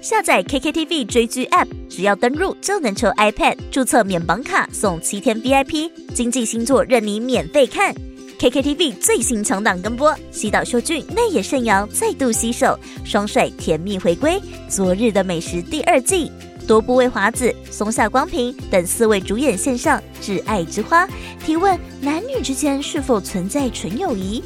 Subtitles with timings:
[0.00, 7.94] 下载 KKTV 追剧 App，只要登入就能抽 iPad，注册免绑卡送七天 VIP，经济星座任你免费看。
[8.38, 14.40] KKTV 最新强档更播，西岛秀俊内野圣阳再度携手，双帅甜蜜回归。
[14.70, 16.32] 昨日的美食第二季，
[16.66, 21.06] 多部位华子、松下光平等四位主演献上挚爱之花，
[21.44, 24.42] 提问男女之间是否存在纯友谊？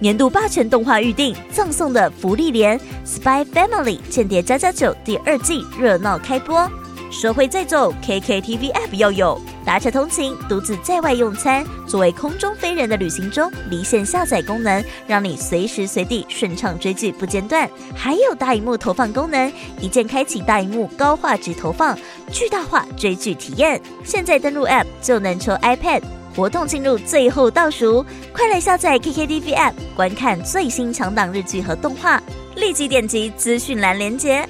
[0.00, 6.68] 年度霸权动画预定，赠送的福利连《Spy Family 间谍家家酒》第二季热闹开播。
[7.10, 9.40] 社会在走，KKTV App 要有。
[9.64, 17.70] 搭车通勤、独自在外用餐、作为空中飞人的旅行中，离线下载功能，让你随时随地顺畅追剧不间断。
[17.94, 19.50] 还有大荧幕投放功能，
[19.80, 21.96] 一键开启大荧幕高画质投放，
[22.30, 23.80] 巨大化追剧体验。
[24.02, 26.02] 现在登录 App 就能抽 iPad，
[26.34, 32.20] 活动进入最后倒数，快来下载 KKTV App，观看最新强档日剧和动画。
[32.56, 34.48] 立即点击资讯栏连接。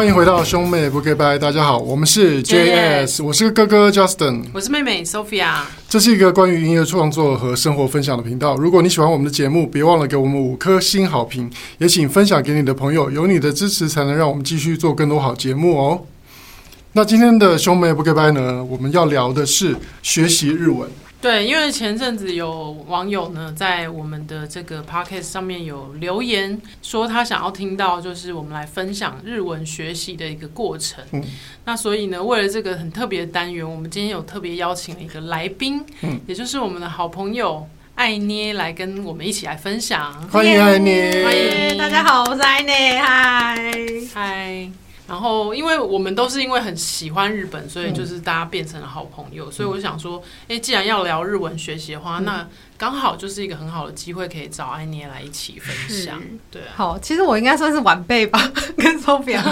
[0.00, 5.56] 欢迎回到兄妹不给拜，大家好，我们是 JS，我是个哥哥 Justin，我是妹妹 Sophia。
[5.90, 8.56] 这是一个关于音乐创作和生活分享的频道。
[8.56, 13.10] 如果你喜欢我们的节目，别忘了给我们五颗星好评，也请分享给你的朋友。
[13.10, 16.00] 有你的支持，才能让我们继续做更多好节目哦。
[16.92, 20.88] 那今天的兄妹不给拜呢，我们要聊的是学习日文。
[21.22, 31.04] 对，因为前阵子有网友呢，在我们的这个 podcast 上面有留言说，他想要听到就是我们来分享日文学习的一个过程。
[31.12, 31.22] 嗯，
[31.66, 40.26] 那所以呢，为了这个很特别的单元，我们今天有特别邀请了一个来宾，嗯，也就是我们的好朋友爱捏来跟我们一起来分享。
[40.30, 43.74] 欢迎爱捏，欢迎大家好，我是爱捏，嗨
[44.14, 44.70] 嗨。
[45.10, 49.46] 然后，因为我们都是因为很喜欢日本，所以就是大家变成了好朋友。
[49.46, 52.48] 嗯、所以我想说，哎，既然要聊日文学习的话，嗯、那
[52.78, 56.22] 刚好就是一个很好的机会，可以找安妮来一起分享。
[56.48, 58.40] 对、啊，好，其实我应该算是晚辈吧，
[58.78, 59.42] 跟 Sophia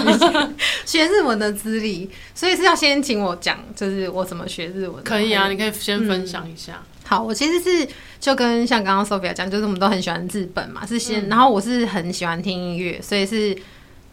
[0.85, 5.03] 学日文的资历，所以是要先请我讲，就是我怎么学日文。
[5.03, 6.75] 可以啊，你可以先分享一下。
[6.75, 7.85] 嗯、好，我其实是
[8.17, 13.57] 就跟像刚刚 Sophia 讲，就是我们都很喜欢日本嘛，是先，嗯、然后我是很喜欢听音乐，所以是。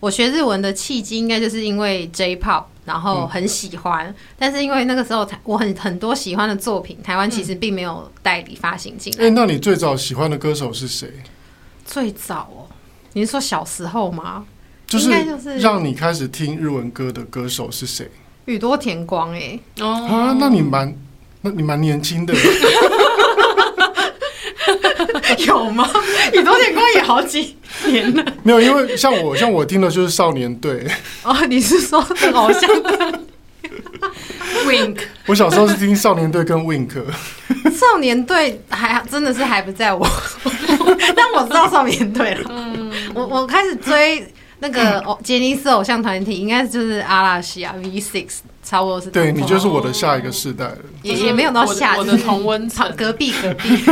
[0.06, 9.24] 我学日文的契机应该就是因为 J-pop，然后很喜欢，嗯、但是因为那个时候我很很多喜欢的作品，台湾其实并没有代理发行进来。
[9.24, 11.08] 哎、嗯欸，那你最早喜欢的歌手是谁？
[11.84, 12.70] 最早哦，
[13.14, 14.44] 你是说小时候吗？
[14.86, 15.10] 就是
[15.58, 18.08] 让你开始听日文歌的歌手是谁？
[18.44, 20.96] 宇多田光哎、欸，哦啊，那你蛮
[21.40, 22.32] 那你蛮年轻的。
[25.48, 25.90] 有吗？
[26.32, 28.24] 宇多田光也好几年了。
[28.42, 30.86] 没有，因为像我，像我听的就是少年队。
[31.22, 31.98] 哦，你是说
[32.32, 33.20] 偶像的
[34.66, 34.98] Wink？
[35.26, 36.92] 我小时候是听少年队跟 Wink。
[37.70, 40.06] 少年队还真的是还不在我，
[41.14, 42.50] 但我知道少年队了。
[42.50, 44.26] 嗯，我我开始追
[44.60, 49.08] 那个哦，杰尼斯偶像团体，应该就是阿拉西亚 V Six，差不多是。
[49.10, 50.78] 对，你就是我的下一个世代了。
[51.02, 53.76] 也也没有到下，我的同温层，隔 壁隔壁。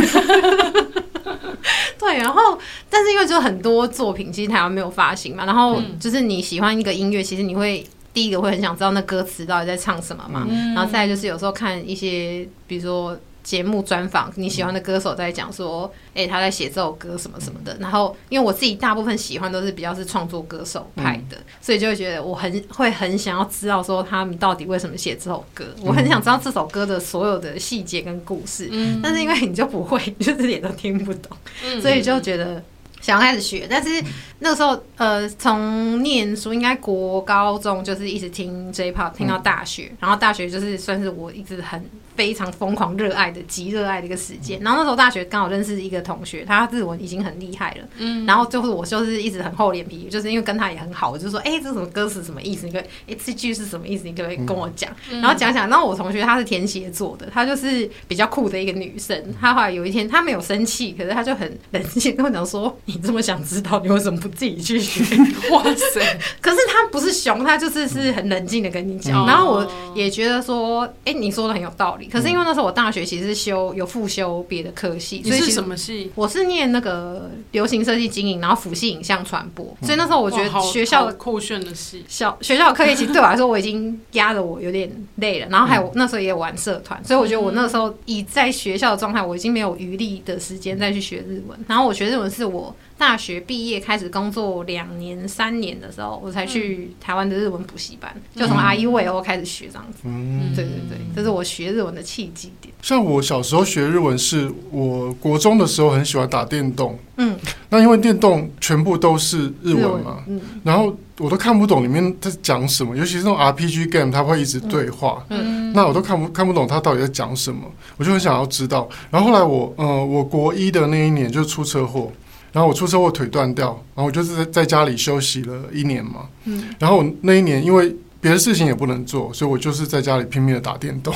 [1.99, 2.59] 对，然后，
[2.91, 13.17] 但是因为就很多作品其实台湾没有发行嘛，然后就是你喜欢一个音乐，其实你会第一个会很想知道那歌词到底在唱什么嘛，嗯、然后再就是有时候看一些，比如说。
[13.45, 15.85] 节目专访你喜欢的歌手在讲说，
[16.15, 17.77] 哎、欸，他在写这首歌什么什么的。
[17.79, 25.67] 然后，因为我自己大部分喜欢都是比较是创作歌手派的，嗯、所以就会觉得我很会很想要知道说他们到底为什么写这首歌。
[25.83, 28.69] 我很想知道这首歌的所有的细节跟故事。
[28.73, 32.63] 嗯，但是因为你就不会，就是也都听不懂，嗯、所以就觉得
[33.03, 33.67] 想要开始学。
[33.69, 34.03] 但是
[34.41, 41.85] 那个时候，呃，从念书应该国高中就是一直听 J-Pop 听到大学，然后大学就是算是我一直很。
[42.17, 52.67] 非常疯狂热爱的极热爱的一个时间，然后那时候大学刚好认识一个同学，他日文已经很厉害了，嗯，然后就是我就是一直很厚脸皮，就是因为跟他也很好，我就说，哎、欸，这什么歌词什么意思？
[52.67, 54.05] 你可以，哎、欸，这句是什么意思？
[54.05, 54.89] 你可不可以跟我讲？
[55.11, 65.03] 嗯、然后讲讲，然后我同学她是天蝎座的，她就是比较酷的一个女生，她后来有一天她没有生气，可是她就很冷静跟我讲说，你这么想知道，你为什么不自己去学？
[65.51, 66.19] 哇塞！
[66.41, 72.07] 可是他不是熊，他就是是很冷静的跟你讲，嗯、然后我也觉得说，哎、欸，你说的很有道理。
[72.07, 76.11] 可是因为那时候我大学其实是修有复修别的科系，你是什么系？
[76.15, 79.65] 我是念那个流行设计经营，然后辅系影像传播。
[79.83, 85.47] 所以那时候我觉得学校酷炫的系，小学校的课业其实对我来说我已经压的我有点累了。
[85.51, 91.59] 然后还有那时候也有玩社团，所以我觉得我那时候以在学校的状态，我已经没有余力的时间再去学日文。
[91.67, 98.57] 然后我学日文是我大学毕业开始工作两年三年的时候，我才去台湾的日文补习班，嗯、就从
[98.93, 99.99] 尾开始学这样子。
[100.05, 102.73] 嗯，对对对，这是我学日文的契机点。
[102.83, 106.97] 像我小时候学日文，是我国中的时候很喜欢打电动。
[107.17, 107.37] 嗯，
[107.69, 117.63] 那因为电动全部都是日文嘛，文嗯，然后我都看不懂里面在讲什么，尤其是那种 RPG game，它会一直对话，嗯，那我都看不看不懂它到底在讲什么，
[117.97, 118.89] 我就很想要知道。
[119.11, 122.13] 然后后来我，呃，我国一的那一年就出车祸。
[122.55, 126.21] 然后我出车祸腿断掉，然后我就是在在家里休息了一年嘛。
[126.45, 126.65] 嗯。
[126.79, 131.13] 然后我那一年因为别的事情也不能做，所以我就是在家里拼命的打电动。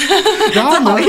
[0.54, 1.00] 然后呢？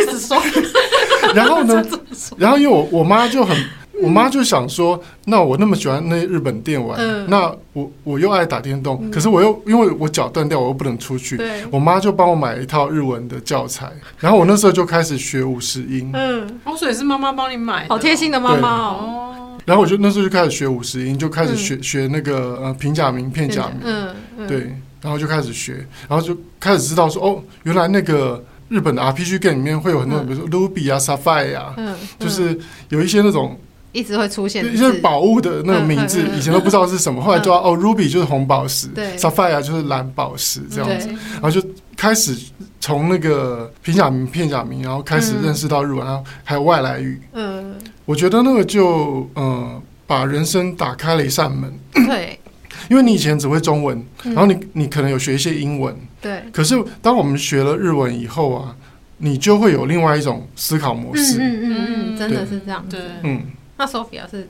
[1.36, 1.86] 然后呢？
[2.38, 3.56] 然后因为我我妈就很，
[4.02, 11.36] 我妈就想说，那我那么喜欢那日本电玩，嗯、那我我又爱打电动，嗯、可是我又因为我脚断掉，我又不能出去。
[11.36, 11.66] 对。
[11.70, 16.10] 我妈就帮我买了一套日文的教材，然后我那时候就开始学五十音。
[16.14, 16.60] 嗯。
[16.64, 19.35] 哦，所以是妈妈帮你买的，好贴心的妈妈哦。
[19.66, 24.60] 然后我就那时候就开始学五十音，就开始学、嗯、学那个呃平假名、片假名，嗯嗯、对，
[25.02, 32.56] 然后就开始学，然后就开始知道说哦，原来那个日本的 RPG game 里面会有很多，嗯、比如说 Ruby 啊、Sapphire 啊，嗯嗯、就是
[32.90, 33.60] 有一些那种
[33.92, 41.60] 一直会出现一些宝物的那种名字，以前都不知道是什么，后来就知道、嗯、哦，Ruby 就是红宝石，，Sapphire 就是蓝宝石这样子，然后就
[41.98, 42.38] 开始
[42.80, 47.74] 从那个平假名、片假名，然后开始认识到日文，然后还有外来语，嗯。
[48.06, 51.74] 我觉得那个就呃，把人生打开了一扇门。
[51.92, 52.40] 对，
[52.90, 55.96] 因为你以前只会中文，然后你你可能有学一些英文。
[56.22, 56.44] 对。
[56.52, 58.76] 可是当我们学了日文以后啊，
[59.18, 61.40] 你就会有另外一种思考模式。
[61.40, 62.86] 嗯嗯嗯，真的是这样。
[62.90, 63.00] 对。
[63.24, 63.42] 嗯。
[63.78, 64.48] 那 Sophia 是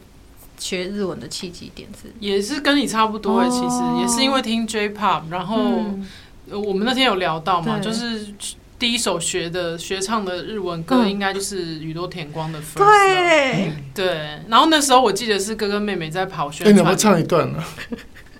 [0.59, 2.13] 学日文的契机点是？
[2.19, 5.57] 也是跟你差不多的，其实也是因为听 J-Pop，然后
[6.49, 8.27] 我们那天有聊到嘛，就是。
[8.85, 12.85] 第一首学的学唱的日文歌，应该就是宇多田光的《First Love》。
[13.15, 14.05] 对，对。
[14.47, 16.71] 然后那时候我记得是哥哥妹妹在跑宣传。
[16.71, 17.63] 你能不能唱一段呢？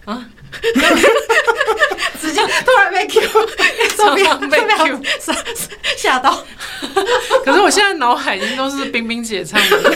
[0.06, 0.24] 啊！
[2.22, 3.22] 直接突然被 Q，
[3.98, 5.02] 突然被 Q，
[5.98, 6.46] 吓到。
[7.44, 9.96] 可是我现在脑海已经都是冰冰姐唱的。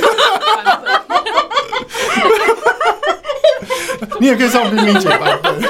[4.20, 5.62] 你也可以唱冰冰姐版本。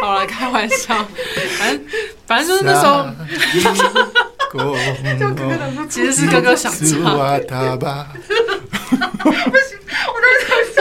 [0.00, 1.06] 好了，开玩笑，
[1.56, 1.80] 反正。
[2.28, 3.06] 反正就是那时候，
[5.18, 6.78] 就哥哥，其实是哥哥想唱。
[9.24, 10.26] 不 行，我在
[10.74, 10.76] 想。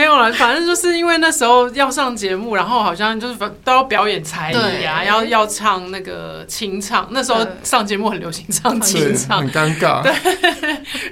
[0.00, 7.06] 没有了，反正就是因为那时候要上节目，然后好像就是都要表演才艺啊，要要唱那个清唱。
[7.10, 10.00] 那时候上节目很流行唱清唱，很尴尬。
[10.02, 10.10] 对，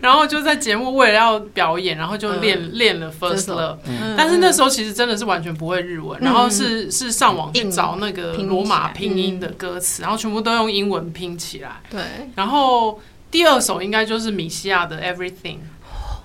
[0.01, 3.77] 然后就在节目为了要表演，然后就练练了 First Love。
[4.17, 11.73] 但是那时候其实真的是完全不会日文，然后是是上网去找那个罗马拼音的歌词，然后全部都用英文拼起来。
[11.91, 12.01] 对，
[12.35, 12.99] 然后
[13.31, 15.59] 第二首应该就是米西亚的 Everything。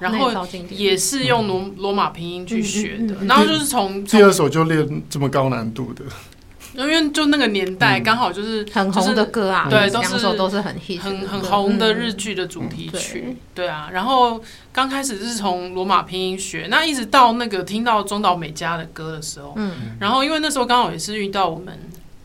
[0.04, 0.30] 然后
[0.70, 6.04] 也是用罗罗马拼音去学的，然后就是从第二首就练这么高难度的，
[6.74, 13.66] 因为就那个年代刚好就是很红的歌啊，对，两首都是很很很红的日剧的主题曲，对。
[13.66, 13.90] 啊。
[13.94, 21.80] 然后刚开始是从罗马拼音学，那一直到那个听到中岛美嘉的歌的时候，嗯，然后因为那时候刚好也是遇到我们，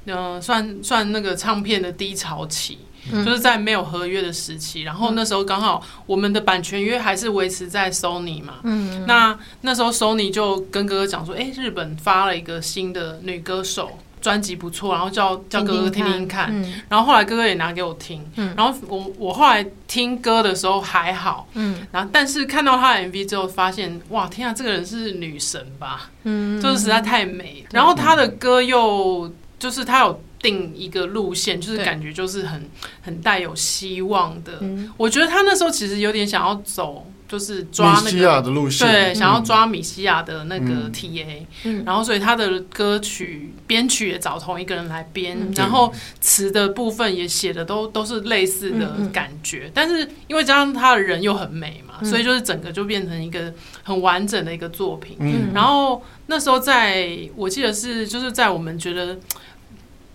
[0.07, 2.79] 嗯，算算那个唱片的低潮期。
[3.11, 16.53] 就是在没有合约的时期，然后那时候刚好我们的版权约还是维持在 Sony 嘛，嗯，那那时候 Sony 就跟哥哥讲说，哎，日本发了一个新的女歌手，专辑不错，然后叫叫哥哥听听看，
[16.89, 18.25] 然后后来哥哥也拿给我听，
[18.57, 30.21] 然后我我后来听歌的时候还好，嗯，然后但是看到他的 MV 之后，发现哇，天啊，这个人是女神吧，嗯，就是实在太美，然后他的歌又就是他有。
[30.41, 32.69] 定一个路线，就是感觉就是很
[33.03, 34.59] 很带有希望的。
[34.61, 41.45] 嗯、我觉得他那时候其实有点想要走，就是抓那个米西亚的路线，对，嗯、想要抓米西亚的那个 TA。
[41.65, 49.65] 嗯、然后所以他的歌曲编曲也找同一个人来编，嗯、然后词的部分也写的都都是类似的感觉。
[49.67, 53.53] 嗯、但是因为加上他的人又很美嘛，嗯、所以就是整个就变成一个
[53.83, 55.17] 很完整的一个作品。
[55.19, 59.19] 嗯、然后那时候在我记得是就是在我们觉得。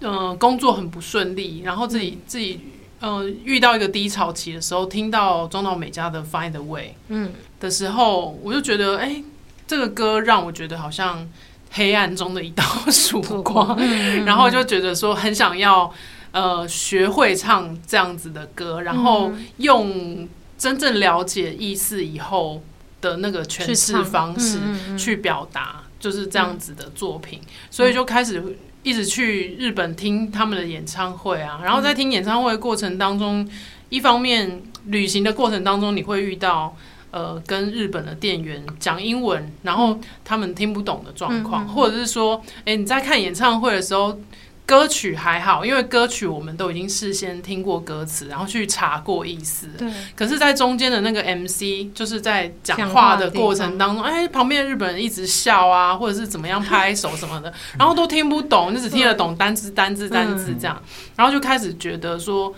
[0.04, 2.60] 嗯、呃，工作很不顺利，然后自己、嗯、自己
[3.00, 7.32] 呃遇到一个低潮期的时候，听到中岛美嘉的《Find a Way》嗯。
[7.60, 9.24] 的时候，我就觉得哎、欸，
[9.66, 11.28] 这个歌让我觉得好像
[11.72, 15.90] 黑暗中的一道曙光， 嗯、然后就觉得说很想要
[16.32, 22.62] 呃学会唱这样子的歌，然后用真正了解意思以后
[23.00, 24.60] 的那个诠释方式
[24.98, 28.58] 去表达，就是这样子的作品，嗯、所以就开始。
[28.84, 33.48] 一直去日本听他们的演唱会啊，然后在听演唱会的过程当中，
[33.90, 36.76] 一方面旅行的过程当中，你会遇到
[37.12, 44.20] 呃跟日本的店员讲英文，然后他们听不懂的状况，嗯、或者是说，哎、欸，你在看演唱会的时候。
[44.66, 49.68] 歌曲还好，因为歌曲我们都已经事先听过歌词，然后去查过意思。
[49.78, 49.92] 对。
[50.16, 60.82] 可是，在中间的那个 MC，就是在讲话的过程当中，哎，旁边日本人一直笑啊，或者是怎么样拍手什么的， 然后都听不懂，就只听得懂单字、单字、单字这样，
[61.18, 62.54] 然后就开始觉得说，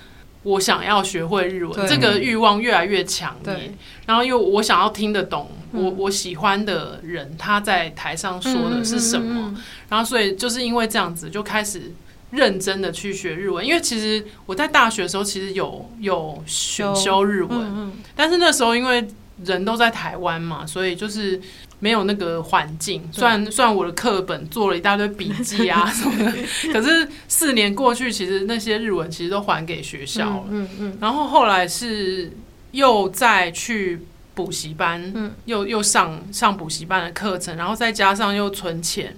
[0.46, 3.74] 我想要学会日文，这个欲望越来越强烈。
[4.06, 9.54] 然后又我想要听得懂我我喜欢的人他在台上说的是什么，
[9.90, 11.92] 然后所以就是因为这样子就开始
[12.30, 19.06] 认真的去学日文，因为其实我在大学的时候其实有有选修日文，但是那时候因为
[19.44, 21.42] 人都在台湾嘛，所以就是
[21.80, 23.04] 没有那个环境。
[23.12, 26.34] 虽然虽然我的课本做了一大堆笔记啊 什么的，
[26.74, 30.44] 可是四年过去，其实那些日文其实都还给学校了。
[30.50, 32.32] 嗯嗯，然后后来是。
[32.72, 34.02] 又再去
[34.34, 39.16] 补习班，嗯、又又上上补习班的课程，然后再加上又存钱，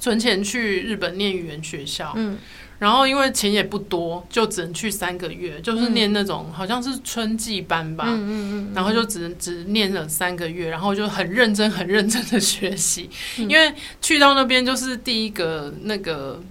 [0.00, 2.38] 存钱去日本念语言学校，嗯、
[2.78, 16.42] 然后因为钱也不多，就只能去三个月，就是念那种、嗯、好像是春季班吧，嗯嗯嗯、然后就只能只念了三个月，然后就很认真很认真的学习，嗯、因为去到那边就是第一个那个，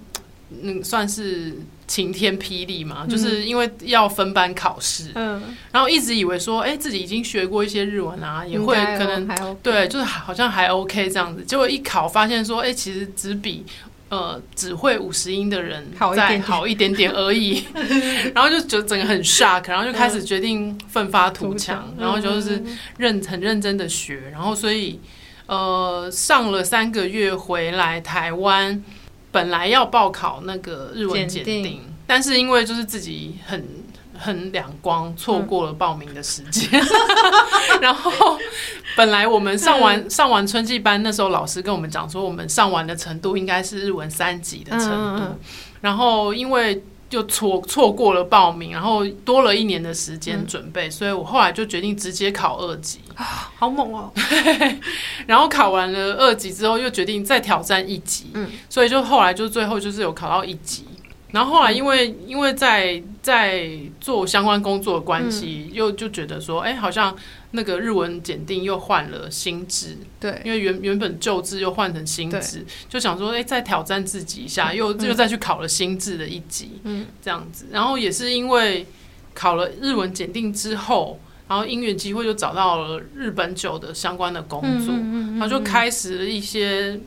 [0.62, 1.56] 嗯，算是。
[1.86, 5.40] 晴天霹雳嘛，就是因为要分班考试，嗯，
[5.72, 11.44] 然后一直以为说，哎、欸，自己已经学过一些日文啊，也会可能，对，就是好像还 OK 这样子。
[11.44, 13.66] 结果一考发现说，哎、欸，其实只比
[14.14, 17.64] 呃只会五十音的人再好一点点而已。
[18.36, 22.64] 然后就觉得整个很 shock，然后就开始决定奋发图强，然后就是
[22.98, 25.00] 认很认真的学，然后所以
[25.48, 28.84] 呃上了三个月回来台湾。
[29.34, 33.66] 本来要报考那个日文检定，定但是因为就是自己很
[34.24, 36.70] 很两光，错过了报名的时间。
[36.72, 38.40] 嗯、 然后
[38.96, 45.24] 本来我们上完、嗯、上完春季班，那时候老师跟我们讲说，我们上完的程度应该是日文三级的程度。
[45.24, 45.40] 嗯、
[45.82, 53.52] 然后因为就错错过了报名，然后多了一年的时间准备，嗯、所以我后来就决定直接考二级啊。
[53.56, 54.12] 好猛哦！
[55.28, 58.32] 然后考完了二级之后，又决定再挑战一级。
[58.34, 60.86] 嗯，所以就后来就最后就是有考到一级。
[61.34, 67.14] 然后后来因为、嗯、因为在在做相关工作的关系，嗯、又就觉得说，哎，好像
[67.52, 69.98] 那个日文检定又换了新制。
[70.20, 76.80] 对，因为原原本旧制又换成新制，就想说，哎，再挑战自己一下，又、嗯、又再去考了新制的一级。
[76.84, 77.66] 嗯，这样子。
[77.72, 78.86] 然后也是因为
[79.34, 81.20] 考了日文检定之后。
[81.46, 84.96] 然后因缘机会就找到了日本酒的相关的工作，
[85.34, 86.98] 然后就开始了一些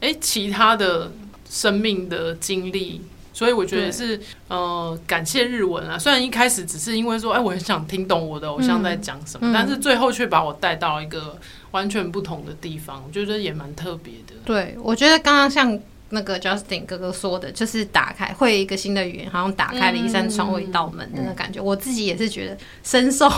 [0.00, 1.10] 哎其他的
[1.48, 3.00] 生命的经历，
[3.38, 5.96] 所以我觉得是呃感谢日文啊。
[5.96, 11.38] 虽然一开始只是因为说哎我很想听懂我的偶像在讲什么，但是最后却把我带到一个
[11.70, 14.34] 完全不同的地方，我觉得也蛮特别的。
[14.44, 15.78] 对，我觉得刚刚像
[16.08, 21.60] 那个 Justin 哥哥说的，就是打开会一个新的语言，好像打开了一扇窗或一道门的那感觉。
[21.60, 23.30] 我自己也是觉得深受。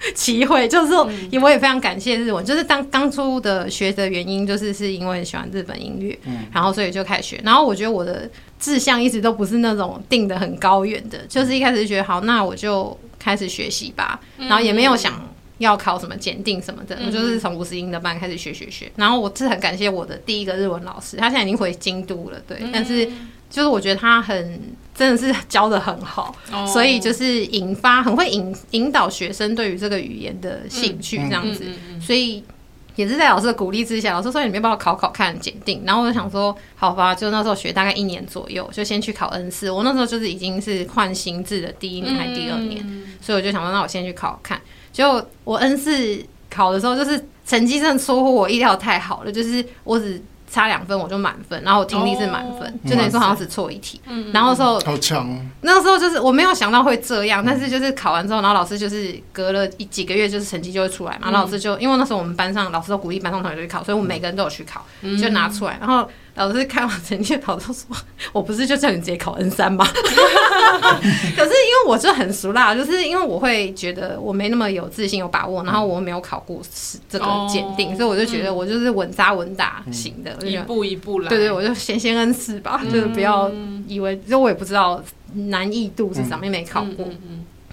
[0.14, 2.44] 机会就是说，也我也非常感谢日文。
[2.44, 7.40] 就是当当初的学的原因，就是是因为喜欢日本音乐，嗯，然后所以就开始学。
[7.44, 14.20] 然后我觉得我的志向一直都不是那种定得很高远的，就是一开始就觉得好，那我就开始学习吧。
[14.36, 15.28] 然后也没有想
[15.58, 18.90] 要考什么检定什么的，我就是从五十音的班开始学学学。
[18.96, 23.08] 然后我是很感谢我的第一个日文老师，他现在已经回京都了，对，但是。
[23.50, 24.60] 就是我觉得他很
[24.94, 26.68] 真的是教的很好，oh.
[26.68, 31.64] 所以就是引发很会引引导学生对于这个语言的兴趣这样子，
[32.00, 32.42] 所以
[32.96, 42.84] 也是在老师的鼓励之下，老师说你没办法考考看检定，然后我就想说好吧，就那时候学大概一年左右，就先去考 N 四，我那时候就是已经是换新制的第一年还是第二年，
[43.20, 44.60] 所以我就想说那我先去考看，
[44.92, 50.20] 结果我 N 四考的时候就是成绩真的出乎我意料太好了，就是我只。
[50.50, 54.00] 差两分我就满分，然后我听力是满分，oh, 就等于说好像只错一题。
[54.06, 61.28] 嗯，然后时候好强哦，那个时候就是我没有想到会这样，嗯、但是就是考完之后，然后老师就是隔了一几个月，就是成绩就会出来嘛。
[61.28, 66.08] 嗯、然后老师就因为那时候我们班上老师都鼓励班上同学去考，所以我们每个人都有去考，嗯、就拿出来，然后。
[66.38, 67.96] 老师看完成绩，老师说
[68.32, 76.62] ：“我不是就叫你直接考 N 三吗？” 可是因为我就很熟啦，就是因为我会觉得我没那么有自信、有把握，然后我没有考过
[77.08, 81.28] 这个鉴定，所以我就觉得我就是稳扎稳打型的，一步一步来。
[81.28, 83.50] 对对，我就先先 N 四吧，就是不要
[83.88, 85.02] 以为，就我也不知道
[85.34, 87.08] 难易度是什么，没考过。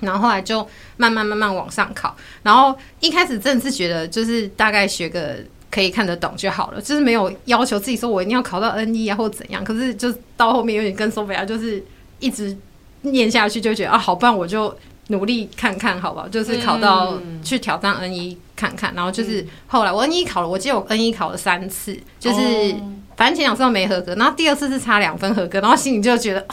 [0.01, 0.67] 然后后来就
[0.97, 5.37] 慢慢慢慢往上考，然后一开始真的是觉得就是大概学个。
[5.71, 9.61] 可以看得懂就好了，就是没有要求自己说我一定要考到 N 一啊或怎样。
[9.63, 11.83] 可是就到后面有点跟 Sophia，就是
[12.19, 12.55] 一直
[13.01, 14.73] 念下去就觉得啊，好，棒我就
[15.07, 16.27] 努力看看，好不好？
[16.29, 22.73] 就是考到去挑战 N 一看看，然后就是后来我 N 一考了，我记得我 N 一考了三次，就是
[23.17, 26.47] 反正前两次都没合格，然后第二次是差两分合格，然后心里就觉得，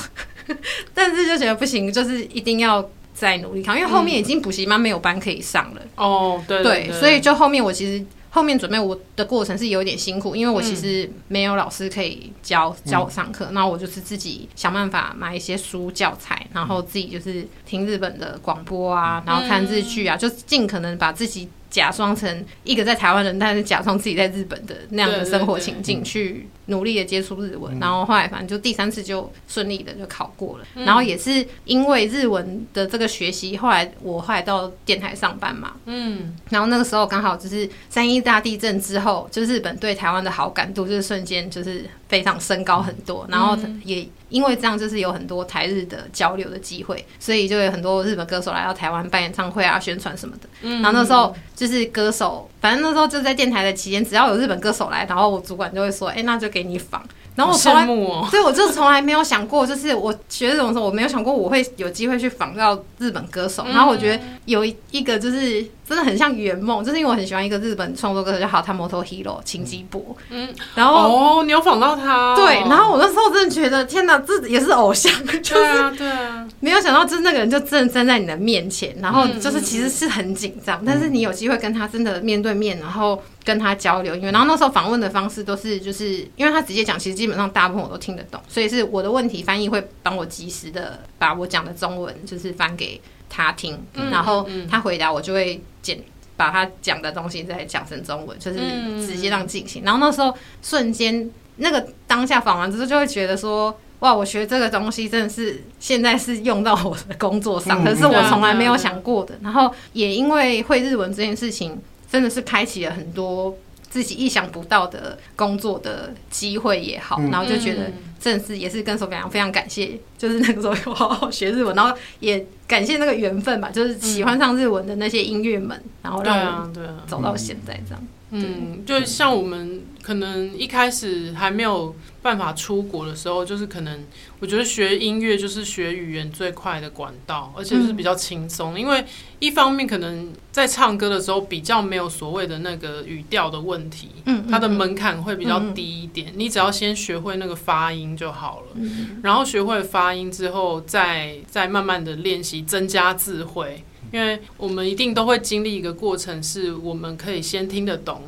[0.92, 5.83] 但是就觉得不行，就是一定要再努力考，因为后面已经补习班没有班可以上了。
[5.95, 8.04] 哦，对对，对，所以就后面我其实。
[8.35, 21.47] 后面准备我的过程是有点辛苦，因为我其实没有老师可以教教我上课，那、嗯、我就是自己想办法买一些书教材，然后自己就是听日本的广播啊，然后看日剧啊，就尽可能把自己。
[21.73, 30.64] 假装成一个在台湾人，但是假装自己在日本的那样的生活情境，去努力的接触日文，然后后来反正就第三次就顺利的就考过了。
[30.85, 44.07] 然后也是因为日文的这个学习，后来我后来到电台上班嘛，嗯，然后那个时候刚好就是三一大地震之后，就日本对台湾的好感度就是瞬间就是非常升高很多，然后也。
[44.33, 50.49] 因为这样就是有很多台日的交流的机会，所以就有很多日本歌手来到台湾办演唱会啊、宣传什么的。
[50.81, 57.87] 然后那时候就是歌手，反正那时候就在电台的期间，只要有日本歌手来，然后我主管就会说：“哎，那就给你访。”然后我从来，
[58.31, 63.65] 所以我就从来没有想过，就是我学这种时候，我没有想过我会有机会去访到日本歌手。
[63.69, 65.67] 然后我觉得有一个就是。
[65.85, 72.35] 真的很像圆梦，就是因为我很喜欢一个日本创作歌手叫 Hatamoto Hero 秦基博，嗯，然后哦，你有访到他、哦？
[72.35, 93.78] 对，然后我那时候真的觉得天哪，这也是偶像，就是对啊，对啊，没有想到就是那个人就真的站在你的面前，然后就是其实是很紧张，嗯、但是你有机会跟他真的面对面，然后跟他交流，因为然后那时候访问的方式都是就是因为他直接讲，其实基本上大部分我都听得懂，所以是我的问题翻译会帮我及时的把我讲的中文就是翻给他听，
[94.11, 96.02] 然后他回答我就会简。
[96.34, 98.58] 把他讲的东西再讲成中文，就是
[99.06, 99.84] 直接让进行。
[99.84, 109.38] 然后那时候瞬间，那个当下访完之后，就会觉得说：哇，我学这个东西真的是现在是用到我的工作上，可是我从来没有想过的。
[109.42, 111.78] 然后也因为会日文这件事情，
[112.12, 113.57] 真的是开启了很多。
[113.92, 126.72] 自己意想不到的工作的机会也好，然后就觉得正式也是跟手表一样，非常感谢，就是那个时候有好好学日文，然后也感谢那个缘分吧，就是喜欢上日文的那些音乐们，然后让我
[127.07, 128.03] 走到现在这样。
[128.31, 134.05] 嗯，就像我们可能一开始还没有办法出国的时候，就是可能
[134.41, 138.79] 我觉得学音乐就是学语言最快的管道，而且是比较轻松。
[138.79, 139.05] 因为
[139.38, 146.33] 一方面可能在唱歌的时候比较没有所谓的那个语调的问题，嗯，它的门槛会比较低一点。
[146.35, 148.83] 你只要先学会那个发音就好了，
[149.23, 153.85] 然后学会发音之后，再再慢慢的练习，增加智慧。
[154.12, 158.23] 因为我们一定都会经历一个过程，是我们可以先听得懂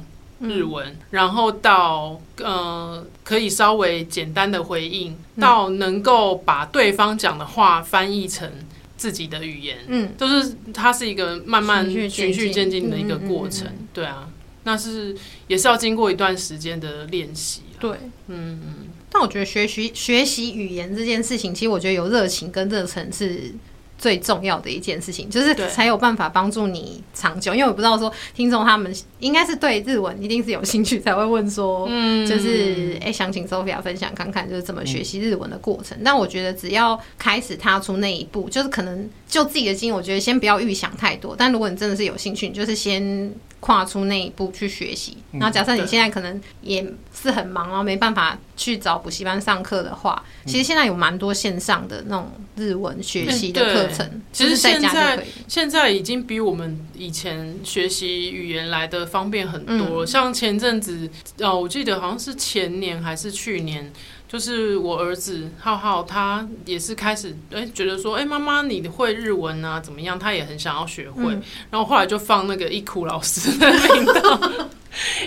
[0.49, 8.51] 日文，嗯、然后到呃可以稍微简单的回应，嗯、到能够把对方讲的话翻译成
[8.97, 12.91] 自己的语言，嗯，就是它是一个慢慢循序渐进。
[12.91, 13.81] 的一个过程，嗯嗯嗯。
[13.81, 14.29] 嗯、对啊，
[14.65, 17.93] 那是也是要经过一段时间的练习，对，
[18.29, 18.75] 嗯嗯。
[19.11, 23.55] 但我觉得学习学习语言这件事情，其实我觉得有热情跟热忱是。
[24.05, 27.55] 最重要的一件事情，就是才有办法帮助你长久。
[27.55, 35.97] 因为我不知道说听众他们应该是对日文一定是有兴趣，才会问说，嗯，就是哎、欸，想请 Sophia 分享看看，就是怎么学习日文的过程。
[36.05, 41.35] 但我觉得只要开始踏出那一步，就是可能就自己的经验，我觉得先不要预想太多。
[41.35, 43.33] 但如果你真的是有兴趣，你就是先。
[43.65, 46.87] 跨出那一步去学习，然后假设你现在可能也
[47.19, 60.05] 是很忙啊，没办法去找补习班上课的话，其实现在有蛮多线上的那种日文学习的课程，其实现在现在已经比我们以前学习语言来的方便很多。
[60.05, 63.91] 像前阵子，哦，我记得好像是前年还是去年。
[64.35, 70.19] 就是我儿子浩浩，他也是开始哎、欸、觉得说，哎妈妈你会日文啊怎么样？
[70.19, 74.69] 他也很想要学会，嗯、然后后来就放那个一哭老师的频道。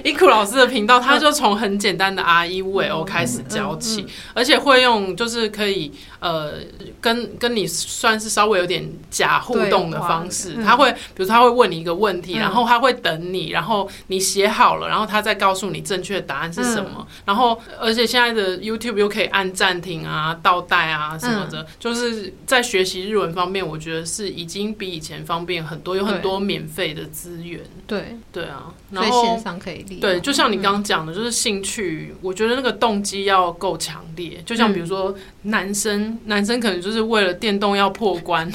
[0.03, 6.53] 伊库老师的频道，他就从很简单的 R E V O 开始教起，而且会用就是可以呃
[7.01, 10.55] 跟跟你算是稍微有点假互动的方式。
[10.63, 17.05] 他会比如他会问你一个问题，然后他会等你，然后你写好了，然后他再告诉你正确的答案是什么。
[17.25, 27.61] 然后而且现在的 YouTube 又可以按暂停啊、倒带啊什么的，就是在学习日文方面，我觉得是已经比以前方便很多，有很多免费的资源。
[27.85, 29.57] 对对啊，然后线上。
[29.57, 34.41] 可以对，就像你刚刚讲的，就是兴趣，我觉得那个动机要够强烈。
[34.45, 38.51] 就像比如说男生，男生可能就是为了电动要破关，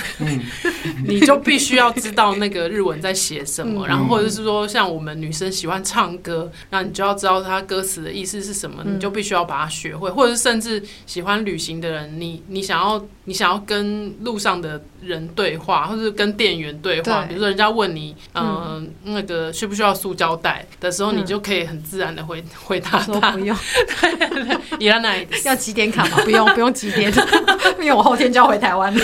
[1.07, 23.57] 你就必须要知道那个日文在写什么，然后或者是说像我们女生喜欢唱歌，那你就要知道它歌词的意思是什么，你就必须要把它学会，或者是甚至喜欢旅行的人，你你想要你想要跟路上的人对话，或者是跟店员对话，比如说人家问你，嗯，那个需不需要塑胶袋的时候，你就可以很自然的回回答他，说不用，
[24.79, 26.19] 伊拉奈要几点卡吗？
[26.25, 27.13] 不用，不用几点，
[27.79, 29.01] 因为我后天就要回台湾了。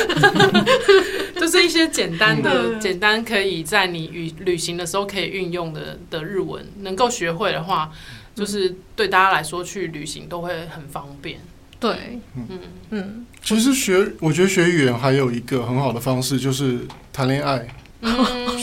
[1.41, 7.91] 就是一些简单的、简单可以在你旅旅行的时候可以运用的的日文，能够学会的话，
[8.35, 11.39] 就是对大家来说去旅行都会很方便。
[11.81, 12.59] 对，嗯。
[12.91, 16.81] 嗯，其实学，我觉得学语言还有一个很好的方式，就是
[17.13, 17.67] 谈恋爱。
[18.01, 18.17] 嗯，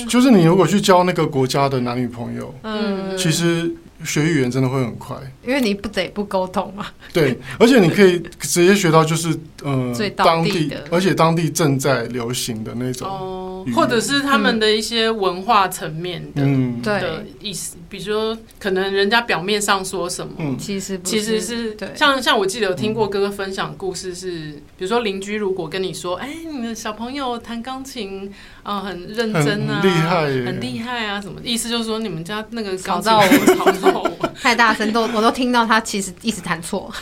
[0.07, 3.73] 就是你如果去交那个国家的男女朋友，嗯，其实。
[4.03, 6.85] 学语言真的会很快，因为你不得不沟通嘛。
[7.11, 16.79] 对，而且你可以 直接学到就是呃当地的，而且当地正在流行的那种哦，或者是他们的一些文化层面的嗯。
[16.83, 28.31] 的意思，比如说可能人家表面上说什么，嗯，其实其实是像像我记得有听过哥哥分享故事是，比如说邻居如果跟你说，哎，你的小朋友弹钢琴
[28.65, 31.69] 啊很认真啊，厉害，很厉害啊，什么意思？
[31.69, 34.03] 就是说你们家那个搞到我，吵到。
[34.41, 36.91] 太大声，都我都听到他其实一直弹错。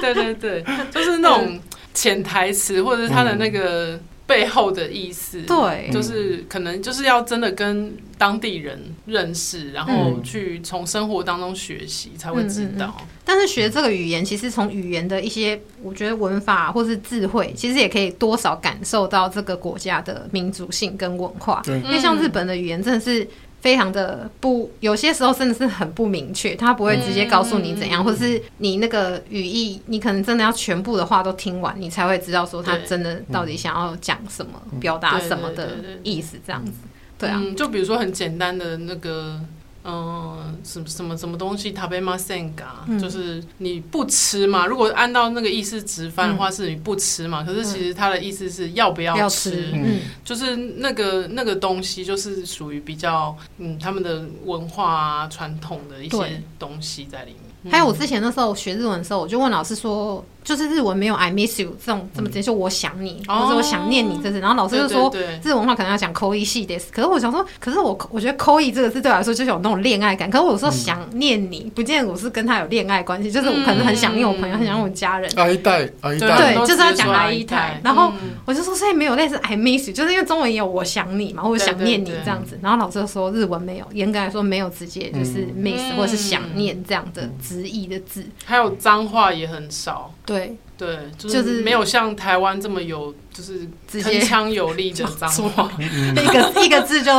[0.00, 1.58] 对对对，就是那种
[1.94, 5.40] 潜台词，或者是他的那个背后的意思。
[5.42, 12.86] 对，就是可能就是要真的跟当地人认识，然后去从生活当中学习，才会知道。
[12.86, 13.06] 嗯嗯嗯。
[13.24, 21.62] 但是学这个语言，其实从语言的一些，我觉得文法或是智慧，其实也可以多少感受到这个国家的民族性跟文化。
[21.64, 23.26] 对，因为像日本的语言真的是。
[23.66, 36.70] 非常的不，有些时候真的是很不明确，他不会直接告诉你怎样，嗯、或者是你那个语义，你可能真的要全部的话都听完，你才会知道说他真的到底想要讲什么，嗯、表达什么的意思，这样子。
[37.18, 39.40] 对啊、嗯，就比如说很简单的那个。
[39.85, 41.73] 嗯，什么什么什么东西？
[41.73, 42.99] 食べませんか？
[42.99, 44.67] 就是你不吃嘛。
[44.67, 47.41] 如果按照那个意思直翻的话，是你不吃嘛。
[47.41, 49.19] 嗯、可是其实它的意思是要不要吃？
[49.19, 57.41] 要吃嗯，就是那个那个东西，就是属于比较嗯他们的文化啊、传统的一些东西在里面。
[57.63, 60.23] 嗯、还有我之前那时候学日文的时候，我就问老师说。
[60.46, 64.38] 就是日文没有 I miss you 这种这么直接，就我想你，或者我想念你，这是。
[64.38, 66.80] 然后老师就说，日文话可能要讲扣一系列。
[66.92, 70.30] 可是我想说，可是我我觉得扣一这个字对我来说就是有那种恋爱感。
[70.30, 75.28] 可是我说想念你，不见得我是跟他有恋爱关系，就是我可能很想念我朋友，很想念我家人。
[75.34, 77.80] 爱戴爱戴，对，就是要讲爱戴。
[77.82, 78.12] 然后
[78.44, 82.56] 我就说，所以没有类似 I miss you，就是因为中文也有我想你嘛，或者想念你这样子。
[82.62, 88.24] 然后老师就说，日文没有，严格来说没有直接就是 miss 或者是想念这样的直译的字。
[88.44, 90.14] 还有脏话也很少。
[90.24, 90.35] 对。
[90.38, 90.56] 对。
[90.78, 97.10] 对，就是没有像台湾这么有，就是铿锵有力的脏话， 一个一个字就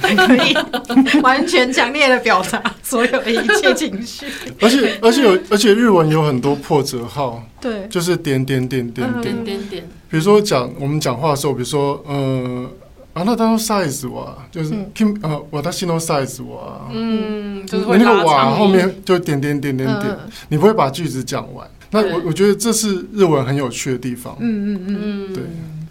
[0.00, 0.56] 可以
[1.22, 4.26] 完全强烈的表达所有的一切情绪。
[4.60, 9.44] 而且而且有而且日文有很多破折号，对，就是点点点点点。
[9.44, 9.88] 点点。
[10.10, 12.68] 比如说讲我们讲话的时候，比如说呃，
[13.12, 21.64] 啊那当 size 哇，就是 kim 呃，我的心 size 哇，嗯，就是那个哇后面就点点点点点，你不会把句子讲完。
[21.90, 24.36] 那我我觉得这是日文很有趣的地方。
[24.40, 24.96] 嗯嗯
[25.28, 25.42] 嗯，对，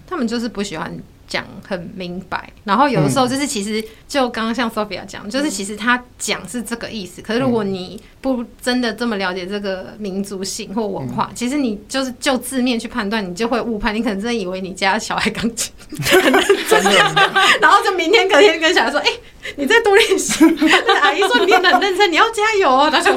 [0.07, 0.95] 他们就是不喜欢
[1.27, 16.33] 讲很明白，然后有的时候就是其实就刚刚像 Sophia 讲，就是其实他讲是这个意思，可是如果你不真的这么了解这个民族性或文化，其实你就是就字面去判断，你就会误判，你可能真的以为你家小孩钢琴很认
[16.69, 16.83] 真，
[17.61, 19.09] 然后就明天隔天跟小孩说，哎。
[19.57, 20.43] 你再多练习。
[20.59, 22.89] 那阿姨说你练得很认真，你要加油哦。
[22.91, 23.15] 他说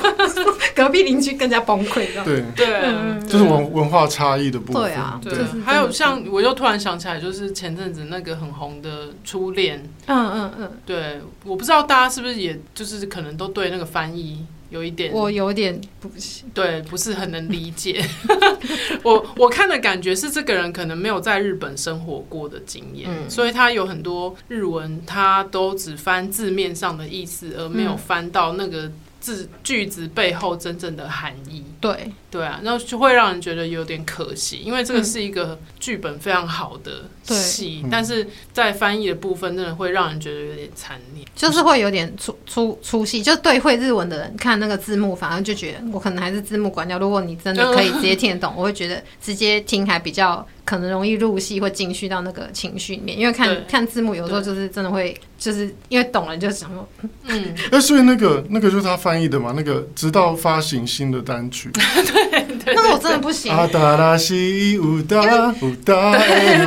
[0.75, 4.83] 隔壁邻居更加崩溃，对对，就是文文化差异的部分。
[4.83, 5.33] 对啊，对。
[5.65, 9.83] 还有像，我又突然想起来，就是前阵子那个很红的初恋。
[10.07, 10.73] 嗯嗯嗯。
[10.85, 14.45] 对，我不知道大家是不是，也就是可能都对那个翻译。
[14.71, 18.05] 有一点，我有点不行，对，不是很能理解。
[19.03, 28.91] 我我看的感觉是，这个人可能没有在日本生活过的经验，嗯、所以他有很多日文，他都只翻字面上的意思，而没有翻到那个。
[29.29, 43.23] 字句子背后真正的含义，对对啊，然后就会让人觉得有点可惜，因为这个是一个剧本非常好的戏，嗯、但是在翻译的部分，真的会让人觉得有点残念，就是会有点粗粗粗戏。
[43.23, 46.99] 就对会日文的人看那个字幕，反而就觉得我可能还是字幕关掉。
[46.99, 50.47] 如果你真的可以直接听得懂，我会觉得直接听还比较。
[50.69, 56.87] 可能容易入戏或进去到那个情绪里面，因为看看字幕有时候就是真的会，就是因为懂了就想说，
[57.25, 63.51] 嗯， 哎，所以那个那个就是他翻译的嘛，那个直到发行新的单曲， 对对，那个我真的不行。
[63.51, 66.13] 阿达拉西乌达乌达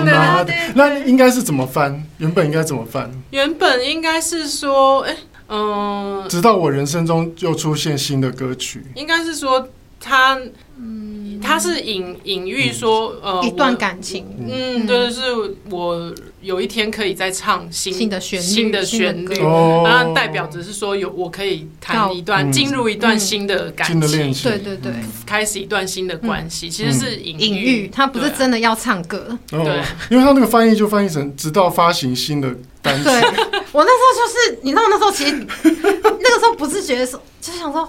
[0.73, 2.03] 那应该是怎么翻？
[2.17, 3.07] 原本应该怎么翻？
[3.29, 5.15] 原本应该是说，哎，
[5.47, 9.69] 嗯，直到我人生中又出现新的歌曲，应该是说
[10.01, 10.37] 他。
[10.83, 16.11] 嗯，他是隐隐喻说，呃，一段感情，嗯，对，就是我
[16.41, 24.91] 有一天可以再唱新新的旋律，新的旋律，然后代表只是说有我可以谈一段进入一段新的感情，对对对，
[25.23, 32.49] 开始一段新的关系，其实是隐隐喻，他不是真的要唱歌，对，因为他那个翻译就翻译成直到发行新的
[32.81, 33.07] 单曲。
[33.71, 35.33] 我那时候就是，你知道，那时候其实
[35.63, 37.87] 那个时候不自觉的时候，就想说。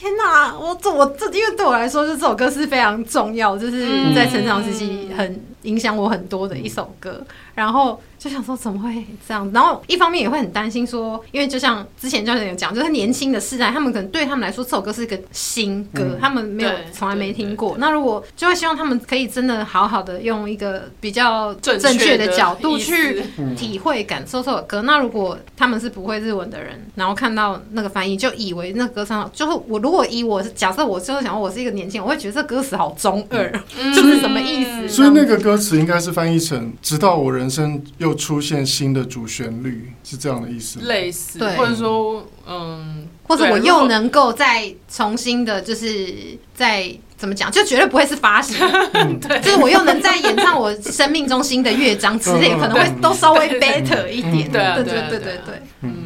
[0.00, 7.22] 天哪，我这我这，因为对我来说，就这首歌是非常重要，就是在成长时期很影响我很多的一首歌，
[7.54, 8.00] 然后。
[8.20, 17.76] 就想说怎么会这样，然后一方面也会很担心说，因为就像之前教练有讲，就是年轻的世代，他们可能对他们来说这首歌是一个新歌，嗯、他们没有从来没听过。
[17.78, 23.22] 那如果就会希望他们可以真的好好的用一个比较正确的角度去
[23.56, 24.82] 体会感受这首歌。
[24.82, 29.78] 那如果他们是不会日文的人，然后看到那个翻译，就以为那个歌唱就是我。
[29.78, 34.86] 如果以我是假设，我就是想我是一个年轻人，我会觉得这歌词好中二，嗯、 就是什么意思？
[34.88, 38.14] 所以那个歌词应该是翻译成“直到我人生又”。
[38.20, 46.14] 出现新的主旋律是这样的意思，类似，对，或者说，嗯，或者我又能够再重新的，就是
[46.54, 48.58] 再怎么讲，就绝对不会是发行，
[49.20, 55.99] 对，就是我又能再演唱我生命中新的乐章之类，可能会都稍微 better 一点，对对对对对对，嗯，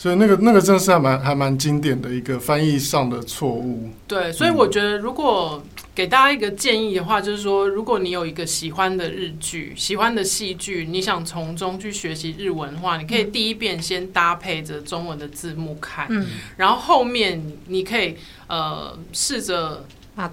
[0.00, 5.62] 所以那个那个真的是还蛮还蛮经典的一个翻译上的错误，对，所以我觉得如果。
[5.92, 19.84] 给大家一个建议的话，就是说，如果你有一个喜欢的日剧、喜欢的戏剧，你想从中去学习日文的话，你可以第一遍先搭配着中文的字幕看，嗯，然后后面你可以呃试着。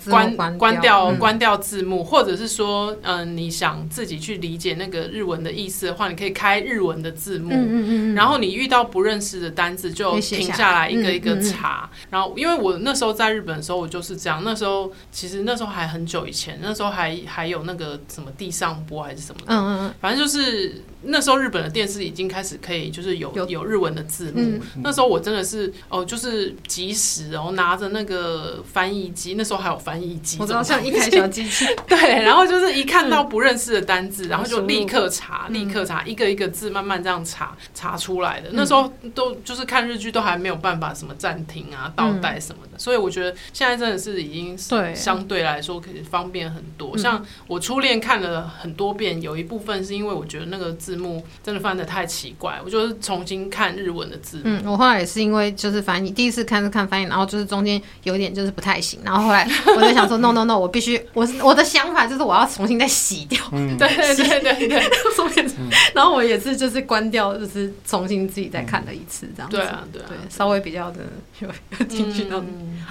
[0.10, 11.90] 关关掉关掉字幕，或者是说，嗯，你想自己去理解那个日文的意思的话，你可以开日文的字幕，嗯嗯然后你遇到不认识的单字就停下来一个一个查。
[12.10, 14.42] 然后，因为我那时候在日本的时候，我就是这样。
[14.44, 20.84] 那时候其实那时候还很久以前，那时候还还有那个什么地上波还是什么的，嗯嗯嗯，反正就是。
[21.10, 24.42] 那时候日本的电视已经开始可以就是有有日文的字幕。
[24.42, 31.66] 嗯、那时候我真的是哦，就是即时然后，拿着那个翻译机，那时候还有翻译机，我知道像一台小机器。
[31.88, 38.50] 对，然后就是一看到不认识的单字，然后就立刻查，立刻查，一个一个字慢慢这样查查出来的。
[38.52, 46.98] 那时候都就是看日剧都还没有办法什么暂停啊、倒带什么的，所以我觉得现在真的是已经对相对来说可以方便很多。
[46.98, 50.98] 像我初恋看了很多遍，有一部分是因为我觉得那个字。
[50.98, 54.44] 幕真的翻的太奇怪，我就是重新看日文的字幕。
[54.46, 63.40] 嗯，我后来也是因为就是翻译，第一次看是看翻译，然后就是中间有点就是不太行，然后后来 我就想说，no no no，我必须，我我的想法就是我要重新再洗掉。
[63.52, 64.84] 嗯， 对对对对对。
[65.94, 69.58] 然后我也是就是关掉，就是重新自己再看了一次这样子。
[69.58, 71.00] 对啊对啊，对，稍微比较的
[71.40, 71.48] 有
[71.80, 72.44] 有进去到。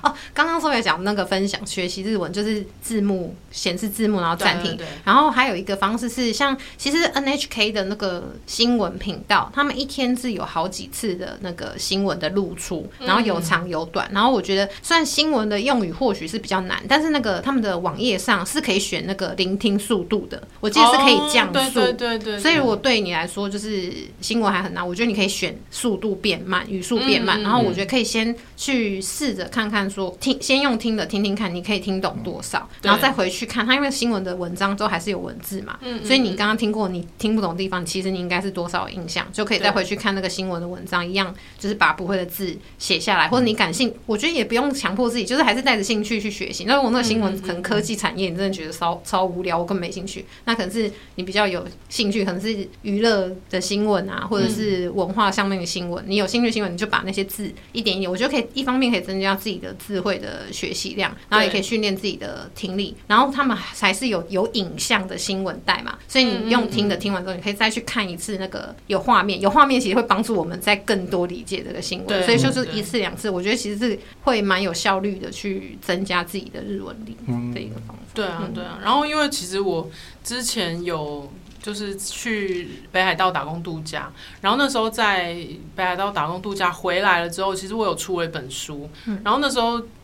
[0.02, 4.78] 哦，刚刚说也讲那个分享学习日文，就是字幕显示字幕，然后暂停。
[5.04, 14.08] 然后还有一个方式是像其实 NHK 的那个新闻频道，他们一天是有好几次的那个新闻的露出，然后有长有短。
[14.12, 21.80] 然后我觉得虽然新闻的用语或许是比较难，但是那个他们的网页上是可以选那个聆听速度的，我记得是可以降速。
[21.80, 22.38] 对对对。
[22.38, 27.42] 所以如果对你来说就是新闻还很难，我觉得你可以选速度变慢，语速变慢。
[27.42, 35.76] 然后我觉得可以先去试着看看说听，先用听的听听看，你可以听懂多少，然后再回去看它，因为新闻的文章都还是有文字嘛。
[35.82, 46.64] 嗯所以你刚刚听过你听不懂的地方，其实你应该是多少印象，就可以再回去看那个新闻的文章，一样就是把不会的字写下来，或者你感兴，我觉得也不用强迫自己，就是还是带着兴趣去学习。
[46.64, 62.96] 那如果那个新闻可能科技产业，你真的觉得超超无聊，我根本没兴趣，那可能是你比较有兴趣，可能是娱乐的新闻啊，或者是文化上面的新闻，你有兴趣新闻，你就把那些字一点一点，我觉得可以一方面可以增加自己的智慧的学习量，然后也可以训练自己的听力。
[63.06, 72.24] 然后他们还是有有影像的新闻带嘛，所以你用听的听完之后，你可以再去看一次那个有画面，有画面其实会帮助我们再更多理解这个新闻。
[72.24, 77.16] 所以就是一次两次，我觉得其实是会蛮有效率的去增加自己的日文力
[77.54, 78.02] 的一个方法。
[78.14, 78.78] 对啊，对啊。
[78.82, 79.90] 然后因为其实我
[80.22, 81.30] 之前有。
[81.62, 85.36] 就是去北海道打工度假，然后那时候在
[85.74, 88.88] 北海道打工度假回来了之后，其实我有出了一本书，
[89.24, 89.55] 然后那时候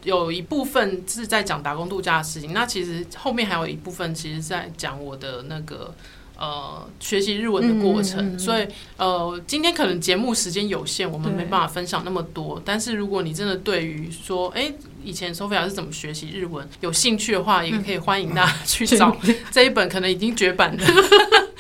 [0.05, 5.95] 有一部分是在讲打工度假的事情，那其实后面还有一部分其实在讲我的那个。
[6.35, 12.61] 呃，学习日文的过程，嗯嗯嗯、所以呃，今天可能节目时间有限，我们没办法分享那么多。
[12.65, 19.17] 但是如果你真的对于说，哎、欸，以前 Sophia 是怎么学习日文有兴趣的话，也可以欢迎大家去找
[19.53, 20.85] 这一本可能已经绝版的。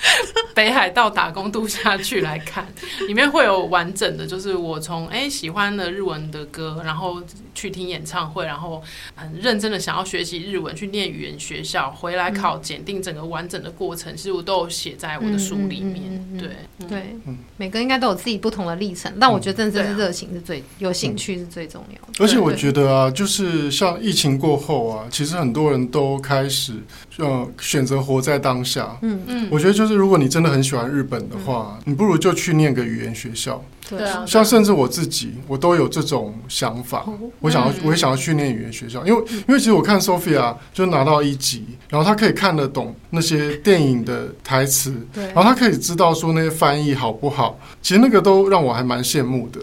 [0.54, 2.66] 北海道打工度假去来看，
[3.08, 7.22] 里面会有完整的，就是我从哎、欸、喜欢的日文的歌，然后
[7.54, 8.82] 去听演唱会，然后
[9.14, 16.02] 很认真的想要学习日文，去念语言学校，回来考检定，整个完整的过程，其实我都有写在我的书里面。
[16.38, 17.16] 对对，
[17.56, 22.24] 每个应该都有自己不同的历程，但我觉得真的是热情是最有兴趣是最重要的。
[22.24, 26.74] 而且我觉得啊，就是像疫情过后啊，其实很多人都开始
[27.18, 28.96] 呃选择活在当下。
[29.02, 33.62] 嗯嗯，我觉得就是如果你真的很喜欢日本的话，你不如就去念个语言学校。
[33.90, 37.04] 对啊，像甚至我自己，我都有这种想法。
[37.40, 47.58] 我想要，我也想要去念语言学校，因为因为其实我看 Sophia 就拿到一级，然后他可以看得懂那些电影的台词，对，然后他可以知道说那些翻译好不好。
[47.82, 49.60] 其实那个都让我还蛮羡慕的，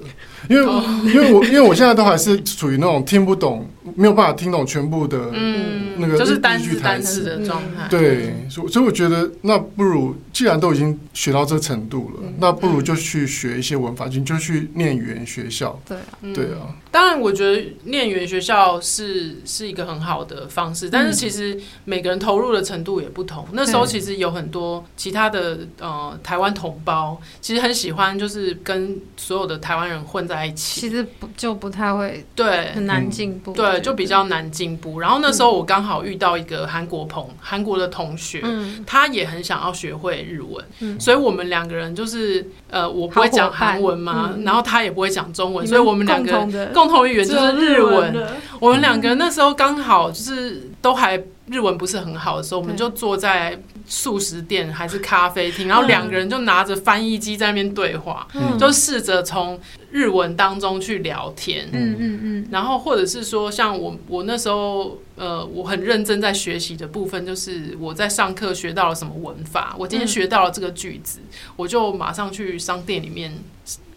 [0.48, 0.74] 因为
[1.06, 3.65] 因为我因为我现在都还是处于那种听不懂。
[3.96, 7.88] 没有办法听懂全部的，嗯，那个就是单字单词的状态。
[7.90, 15.80] 对，所所以我觉得那不如，既然都已经学到这程度了，那不如就去学一些文法，就就去念语言学校。
[15.88, 16.76] 对啊，对啊。
[16.92, 23.46] 当然，我觉得念语言学校是是一个很好的方式，但是其实每个人投入的程度也不同。
[23.52, 30.82] 那时候其实有很多其他的呃台湾同胞，其实很喜欢就是跟所有的台湾人混在一起。
[30.82, 33.52] 其实不就不太会，对，很难进步。
[33.52, 33.80] 对。
[33.80, 46.32] 就比较难进步，然后那时候我刚好遇到一个韩国朋韩国的同学，嗯，他也很想要学会日文，嗯，所以我们两个人就是呃，我不会讲韩文嘛，然后他也不会讲中文，所以我们两个
[46.73, 48.28] 共同语言就是日文。
[48.60, 51.17] 我们两个人那时候刚好就是都还
[51.50, 58.28] 日文不是很好的时候，我们就坐在素食店还是咖啡厅，然后两个人就拿着翻译机在那边对话，
[58.60, 59.60] 就试着从。
[59.92, 73.36] 日文当中去聊天，嗯嗯嗯，然后或者是说，像我我那时候，呃，我很认真在学习的部分，就是我在上课学到了什么文法，我今天学到了这个句子，嗯、我就马上去商店里面，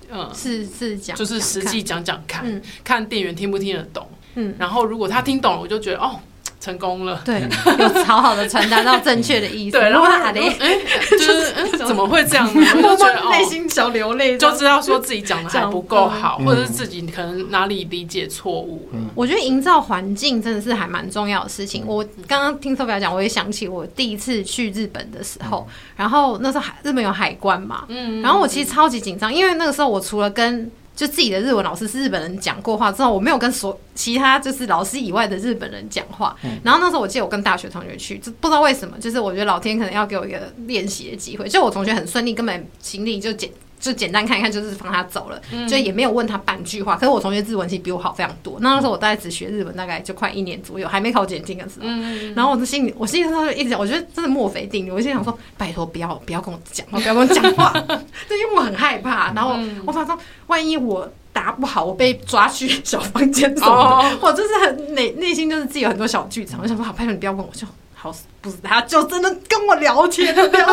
[0.08, 6.18] 呃，是是讲，就是实际讲讲看，嗯、看店员听不听得懂，嗯，然后如果他听懂了，我就觉得哦。
[6.62, 7.42] 成功了，对，
[7.78, 9.76] 有好好的传达到正确的意思。
[9.76, 10.32] 对，然后哎，
[11.10, 12.66] 就是怎么会这样呢？
[12.76, 18.88] 我就觉得内心小流泪，就知道说自己讲的还不够好，或者是自己可能哪里理解错误。
[19.14, 21.82] 我觉得营造环境真的是还蛮重要的事情。
[21.84, 30.70] 我刚刚听 Sophia 讲，我也想起我第一次去日本的时候，然后那时候海日本有海关嘛，嗯，然后我其实超级紧张，因为那个时候我除了跟
[31.02, 36.36] 就自己的日文老师是日本人讲过话之后，我没有跟所其他就是老师以外的日本人讲话。
[36.44, 41.48] 嗯、然后那时候我记得我跟大学同学去，就不知道为什么，就是我觉得老天可能要给我一个练习的机会。
[41.48, 43.50] 就我同学很顺利，根本行李就简。
[43.82, 46.94] 就简单看一看，就是放他走了，嗯、就也没有问他半句话。
[46.94, 48.56] 可是我同学日文其实比我好非常多。
[48.60, 51.86] 那那时候我大概只学日文，大概就快一年左右，还没考检定的时候。
[51.88, 54.90] 嗯、然后我的心里，我心里头就一直讲，我觉得真的墨菲定律。
[54.92, 57.72] 我心里想说，拜托不要不要跟我讲话，不要跟我讲话，
[58.30, 59.32] 就因为我很害怕。
[59.32, 60.16] 然后我怕说，
[60.46, 66.60] 万一我答不好，我被抓去小房间什么的，哦、我就是很内内心就是自己有很多小剧场。
[66.62, 67.66] 我想说，好，拜托你不要问我就。
[68.02, 70.66] 好，不是，他就真的跟我聊天，聊，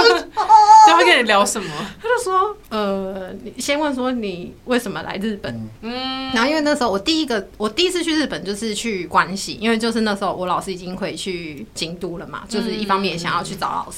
[0.88, 1.72] 他会跟你聊什么？
[2.02, 5.70] 他就说，呃，你先问说你为什么来日本？
[5.82, 13.98] 嗯，然后因为那时候我第一个，我第一次去日本就是去关系，因为就是那时候我老师已经回去京都了嘛，就是一方面也想要去找老师。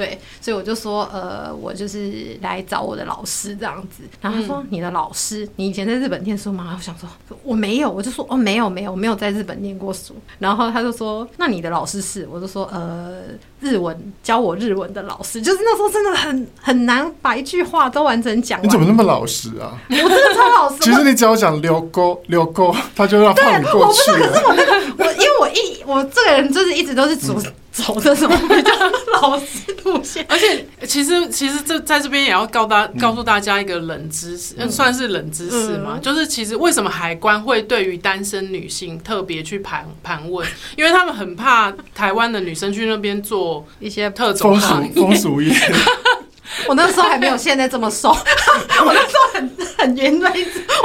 [0.00, 4.02] 对，所以我就说，呃，我就是来找我的老师这样子。
[4.18, 6.74] 然后他说，嗯、你的老师，你以前在日本念书吗？
[6.74, 7.06] 我想说，
[7.42, 10.14] 我没有，我就说，哦，没有，没有，没有在日本念过书。
[10.38, 12.26] 然后他就说，那你的老师是？
[12.32, 13.24] 我就说，呃，
[13.60, 18.58] 日文教我日文的老师，就是那时候真的很很难把一句话都完整讲。
[18.62, 19.76] 你怎么那么老实啊？
[19.90, 20.78] 我真的超老实。
[20.80, 24.28] 其实你只要讲溜沟溜沟，他就要放你过去了。
[24.32, 24.72] 可是我那个，
[25.04, 27.34] 我因为我一我这个人就是一直都是主。
[27.34, 28.72] 嗯走这种比较
[29.12, 45.54] 老实路线，而且其实其实这在这边也要告大告诉大家一个冷知识，嗯、算是冷知识嘛，嗯、就是其实为什么海关会对于单身女性特别去盘盘问，因为他们很怕台湾的女生去那边做一些特种风俗风俗业。
[46.66, 48.10] 我那时候还没有现在这么瘦，
[48.84, 50.32] 我那时候很很圆润，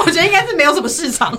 [0.05, 1.35] 我觉得应该是没有什么市场，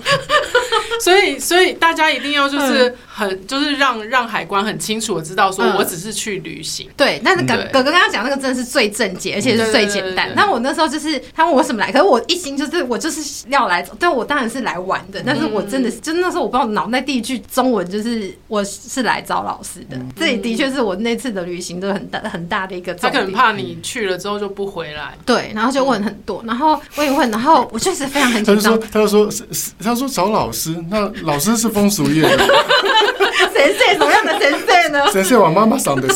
[1.01, 2.95] 所以所以大家一定要就是。
[3.17, 6.87] 很就是让让海关很清楚的知道，说我只是去旅行。
[6.89, 10.31] 嗯、对，但是哥哥哥刚刚讲那个真的是最正解，而且是最简单。
[10.37, 15.23] 那我那时候就是他问我什么来，可是我一心就是我就是要来，对，我当然是来玩的。
[15.25, 19.97] 但是我真的是，就那时候我不知道脑袋第一句中文就是我是来找老师的。
[20.15, 22.93] 这也的确是我那次的旅行都很大很大的一个。
[22.95, 25.15] 他可能怕你去了之后就不回来。
[25.25, 28.79] 对，然后就问很多，然后我也问，然后我确实非常很紧张。
[28.91, 29.47] 他就说，他就说，
[29.83, 32.47] 他说找老师，那老师是风俗业的。
[33.53, 35.07] 谁谁什么样的先生呢？
[35.13, 36.09] 先生我妈妈上的。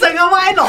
[0.00, 0.66] 整个歪楼。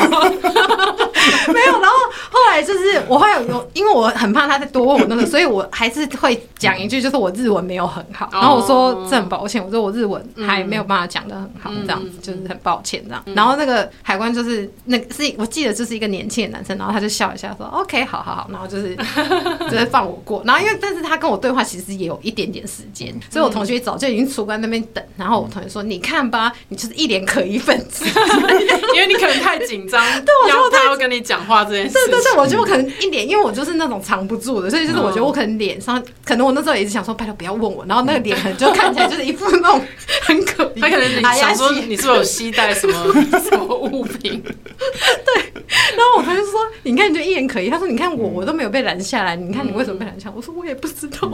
[1.53, 1.95] 没有，然后
[2.29, 8.29] 后来就是我会有，因为我很怕他再多问我那个，所以我还是会讲一句，就是我日文没有很好。
[8.31, 13.23] 然后我说这很抱歉，我说我日文还没有办法讲的很好，这样子就是很抱歉这样。
[13.35, 18.95] 然后那个海关就是那个是我记得就是一个年轻的男生，然后他就笑一下说 OK 好好好，然后就是
[19.69, 20.41] 就是放我过。
[20.45, 25.03] 然后因为但是他跟我对话其实也有一点点时间，所以我同学早就已经出关那边等。
[25.17, 28.05] 然后我同学说你看吧，你就是一脸可疑分子，
[28.95, 31.93] 因为你可能太紧张，对，我说他要跟你讲话这件事。
[31.93, 39.81] 对对对，我觉得我可能一脸，因为我就是那种藏不住的，所以就是我觉得我可能脸上，可能我那时候也是想说，拜托不要问我，然后那个脸可能就看起来就是一副那种
[40.23, 40.79] 很可疑。
[40.79, 43.13] 他可能你想说你是不是有携带什么
[43.49, 44.41] 什么物品？
[44.41, 45.63] 对。
[45.95, 47.69] 然后我朋友说，你看你就一脸可疑。
[47.69, 50.35] 他说，你看我我都没有被拦下来，你看你为什么被拦下来？
[50.35, 51.31] 我说我也不知道，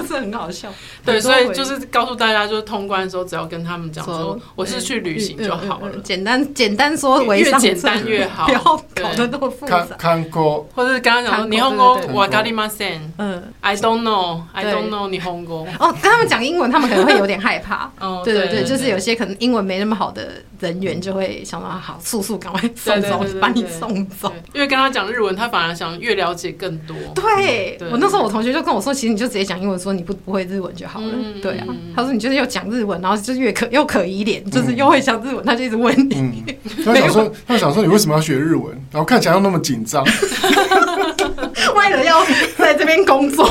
[0.00, 0.68] 就是很好笑，
[1.04, 9.86] 对，所以就是告诉大家，就是通关的时候，只要跟他们讲说我是去旅行就好了，简单简单说，越简单越好， 不要搞的那么复杂。
[9.98, 15.66] 看过，或者是刚刚讲尼洪沟，瓦卡利马森，嗯，I don't know，I don't know 你红沟。
[15.78, 17.90] 哦，跟他们讲英文，他们可能会有点害怕。
[18.00, 24.32] 哦，对对对，就是有些可能英文没那么好的人员，就会想办法好，速速赶快送走，把你送走。
[24.52, 26.96] 因为跟他讲日文，他反而想越了解更多。
[27.14, 29.76] 对我那时候，我同学就跟我说，其实你就直接讲英文。
[29.86, 31.12] 说你不不会日文就好了。
[31.40, 36.44] 对啊，他说你就是要讲日文，然后就越可又可疑一点，就是又会讲日文，他就一直问你。
[36.84, 38.72] 他想说，他想说你为什么要学日文？
[38.90, 40.04] 然后看起来又那么紧张，
[41.76, 42.24] 为了要
[42.58, 43.48] 在这边工作，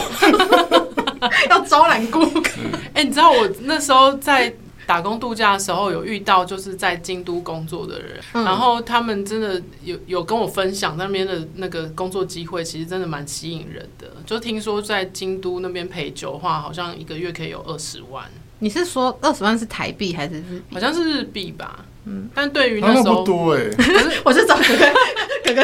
[1.50, 2.52] 要招揽顾客。
[2.94, 4.54] 哎，你知道我那时候在。
[4.86, 14.08] 打工度假的时候有遇到就是在京都工作的人，嗯、然后他们真的有有跟我分享那边的那个工作机会，其实真的蛮吸引人的。
[14.26, 18.26] 就听说在京都那边陪酒的话，好像一个月可以有二十万。
[18.60, 20.74] 你是说二十万是台币还是日币？
[20.76, 21.84] 好像是日币吧。
[22.06, 24.86] 嗯，但对于那时候、啊、那不多哎、欸， 我是找哥哥
[25.44, 25.64] 哥哥。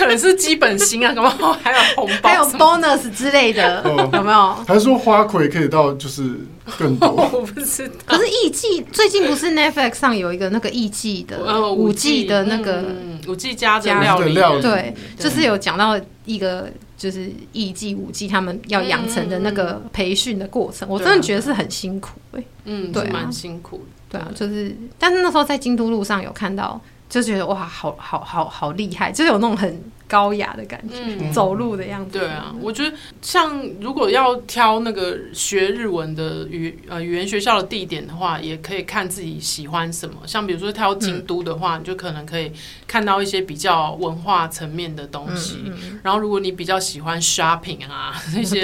[0.00, 4.54] 那可能是基本薪啊，可能还有红包，还有 bonus 之类的，有没有？
[4.66, 6.40] 还是说花魁可以到就是
[6.78, 7.08] 更多？
[7.32, 7.94] 我不知道。
[8.06, 11.38] 可是艺伎最近不是 Netflix 上有一个那个艺伎的
[11.72, 12.84] 五 G 的那个
[13.28, 26.80] 舞伎家的料理，对，就是有讲到一个就是艺伎舞伎他们要养成的那个培训的过程，我真的觉得是很辛苦哎，嗯，对，蛮辛苦，对啊，就是，但是那时候在京都路上有看到。
[27.10, 32.18] 就觉得哇，好好好好厉害，就是有那种很高雅的感觉，嗯、走路的样子。
[32.18, 32.92] 对啊，我觉得
[33.22, 40.16] 像如果要挑那个学日文的语呃语言学校的地点的话，也可以看自己喜欢什么。
[40.26, 42.50] 像比如说挑京都的话，嗯、你就可能可以
[42.88, 45.58] 看到一些比较文化层面的东西。
[45.64, 48.62] 嗯嗯、然后如果你比较喜欢 shopping 啊 那些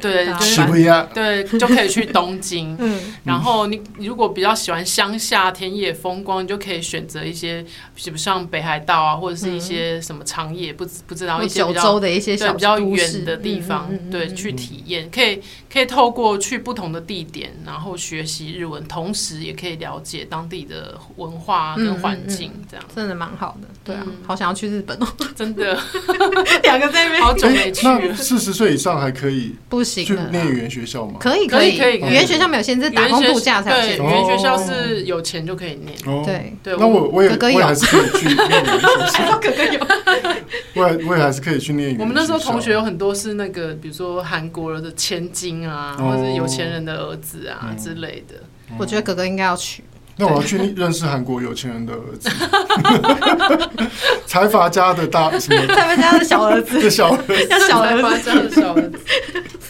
[0.00, 0.56] 对，就是
[1.12, 2.74] 对就可以去东京。
[2.80, 7.64] 嗯，然后你如果比较喜欢乡下田野风光，你就可以选择一些。
[7.94, 15.40] 比如像北海道啊，或者是一些什么长野，不不知道一些九州的一些小比较远的地方，对，去体验，可以
[15.72, 23.68] 可以透过去不同的地点，然后学习日文，同时也可以了解当地的文化跟环境，这样真的蛮好的。
[23.82, 25.78] 对啊，好想要去日本哦， 真的，
[26.62, 28.14] 两个在那边好久没去了。
[28.14, 31.18] 四十岁以上还可以 不行去念语言学校吗？
[31.20, 34.02] 可以可以可以，语言学校没有限制，打工度假才有限制。
[34.02, 35.96] 语言学校是有钱就可以念。
[36.24, 37.86] 对对，那我我也我也还是。
[37.92, 39.38] 可以去念语言学校，
[40.74, 42.02] 我也我也还是可以去念语言学校。
[42.02, 48.34] 我们那时候同学有很多是那个，比如说韩国的千金啊，或者是有钱人的儿子啊之类的。
[48.78, 49.84] 我觉得哥哥应该要去。
[50.16, 52.28] 那我要去认识韩国有钱人的儿子，
[54.26, 55.66] 财阀家的大什么？
[55.74, 57.34] 财阀家的小儿子，小儿子，
[57.66, 59.00] 小儿子，家的小儿子。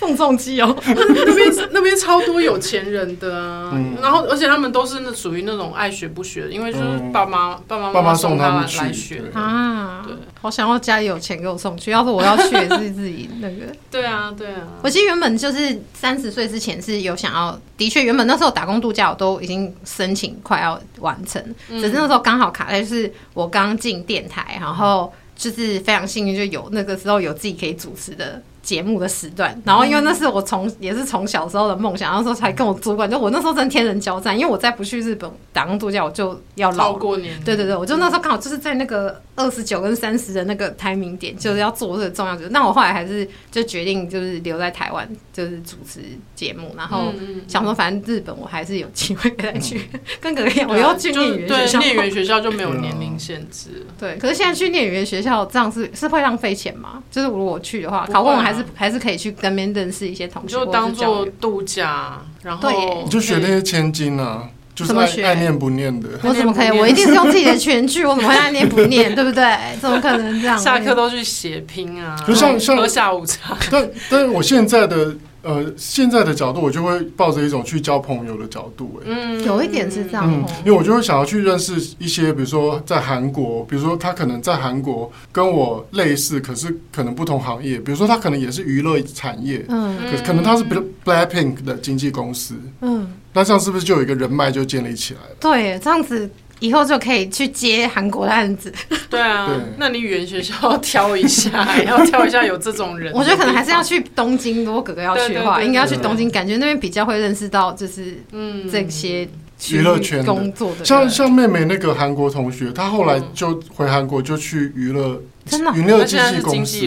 [0.03, 9.23] 宋仲基哦， 那边那边超多有钱人的啊，嗯、然后而且他们都是那属于那种爱学不学的，因为就是爸妈、嗯、爸妈妈妈送他们来学。
[9.33, 28.43] 啊，对，好想要家里有钱给我送去，要是我要去也是自己那个， 对啊对啊，我其实原本就是三十岁之前是有想要，的确原本那时候打工度假我都已经申请快要完成，嗯、只是那时候刚好卡在就是我刚进电台，然后就是非常幸运就有那个时候有自己可以主持的。
[28.63, 37.39] 节目的时段，然后因为那是我从也是从小时候的梦想，然后说才跟我主管，就我那时候真天人交战，因为我再不去日本打工度假，我就要老过年。
[37.45, 42.49] 对对对，我就那时候刚好就是在那个二十九跟三十的那个 timing 点，就是要做这个重要的。
[42.51, 46.01] 那我后来还是就决定就是留在台湾，就是主持
[46.37, 47.13] 节目，然后
[47.49, 49.89] 想说反正日本我还是有机会再去。
[50.21, 53.85] 跟哥哥一样，我要去念语言学校，念语言学校就没有年龄限制。
[53.99, 57.03] 对，可是现在去念语言学校这样是是会浪费钱吗？
[57.11, 66.09] 就是如果我去的话，考过我还是还是可以去跟别人认识一些同学，就当做度假，然后你就学那些千金啊，就是爱爱念不念的。
[66.23, 66.71] 我怎么可以？
[66.79, 69.15] 我一定是用自己的全句， 我怎么会爱念不念？
[69.15, 69.45] 对不对？
[69.81, 70.59] 怎么可能这样？
[70.59, 73.57] 下课都去写拼啊，就像像喝下午茶。
[73.71, 75.15] 但但是我现在的。
[75.43, 90.65] 呃，现在的角度，我就会抱着一种去交朋友的角度，哎，嗯，有一点是这样，嗯，因为我就会想要去认识一些，比如说在韩国，比如说他可能在韩国跟我类似，可是可能不同行业，比如说他可能也是娱乐产业，嗯，可可能他是
[91.05, 95.37] Blackpink 的经纪公司，嗯，那这样是不是就有一个人脉就建立起来了？
[95.41, 96.31] 对，这样子。
[96.63, 98.73] 以后就可以去接韩国的案子。
[99.11, 103.13] 对啊，对那你语言学校要挑一下， 要挑一下有这种人。
[103.13, 109.29] 我觉得可能还是要去东京，如果哥哥要去的话，应该要去东京，感觉那边比较会认识到，就是嗯这些
[109.71, 110.85] 娱乐圈工作的。
[110.85, 115.21] 像像妹妹那个韩国同学，她后来就回韩国就去娱乐。
[115.45, 116.79] 真的，娱乐经纪公司，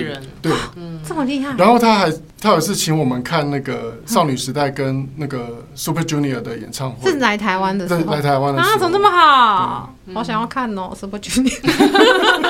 [0.41, 1.53] 对，嗯，这么厉害。
[1.57, 2.09] 然后他还，
[2.45, 9.89] 他有一次请我们看那个少女时代跟那个 Super Junior 的演唱会，是来台湾的时候，来台湾的时候，啊，怎么这么好？
[10.13, 11.59] 好想要看哦，Super Junior，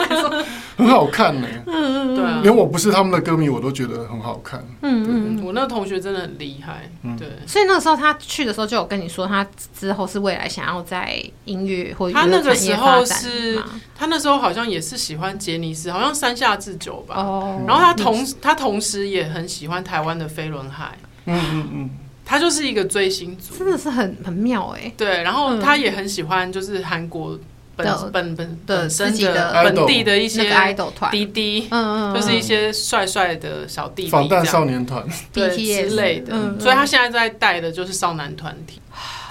[0.76, 1.48] 很好看呢。
[1.66, 4.62] 嗯嗯，对啊，连我不是他们的歌迷，我都觉得很好看。
[4.82, 6.92] 嗯嗯，我那个同学真的很厉害。
[7.18, 13.58] 对，所以那个时候他去的时候就有跟你说，他之后是未来想要在音乐或他那个时候是，
[13.98, 15.90] 他那时候好像也是喜欢杰尼斯。
[15.90, 21.90] 好像山下智久吧，oh, 然后他同、嗯、他同时也很喜欢台湾的飞轮海，嗯嗯嗯，
[22.26, 24.92] 他就是一个追星族，真的是很很妙哎。
[24.98, 27.40] 对，然后他也很喜欢就是韩国
[27.76, 31.12] 本的本本本身的本地的一些 idol 团。
[31.12, 35.06] 滴滴，嗯嗯，就是一些帅帅的小弟弟，防弹少年团。
[35.32, 38.82] 对之类的，嗯嗯，所以他现在在带的就是少男团体。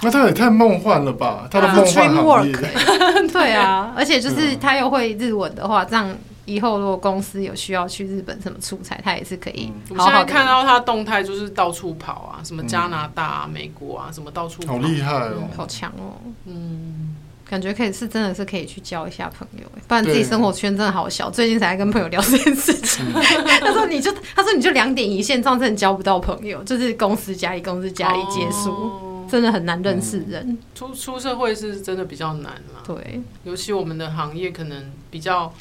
[0.01, 2.53] 那他也太梦幻了吧，他的梦幻行业，
[3.33, 6.15] 对啊，而且就是他又会日文的话，这样。
[6.45, 10.05] 以后如果公司有需要去日本什么出差，他也是可以好好。
[10.05, 14.73] 我现在看到他动态就是到处跑啊，什么加拿大啊、美国啊，什么到处跑。
[14.73, 16.21] 好厉害哦，好强哦。
[16.45, 17.15] 嗯，
[17.49, 21.31] 感觉可以是真的是可以去交一下朋友，不然自己生活圈真的好小。
[21.31, 30.57] 最近才跟朋友聊这件事情，他说你就他说你就两点一线，这样真的交不到朋友，就是公司家里公司家里结束，真的很难认识人。
[30.75, 35.51] 出出社会是真的比较难了，对，尤其我们的行业可能比较。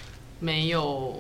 [0.41, 1.18] 没有，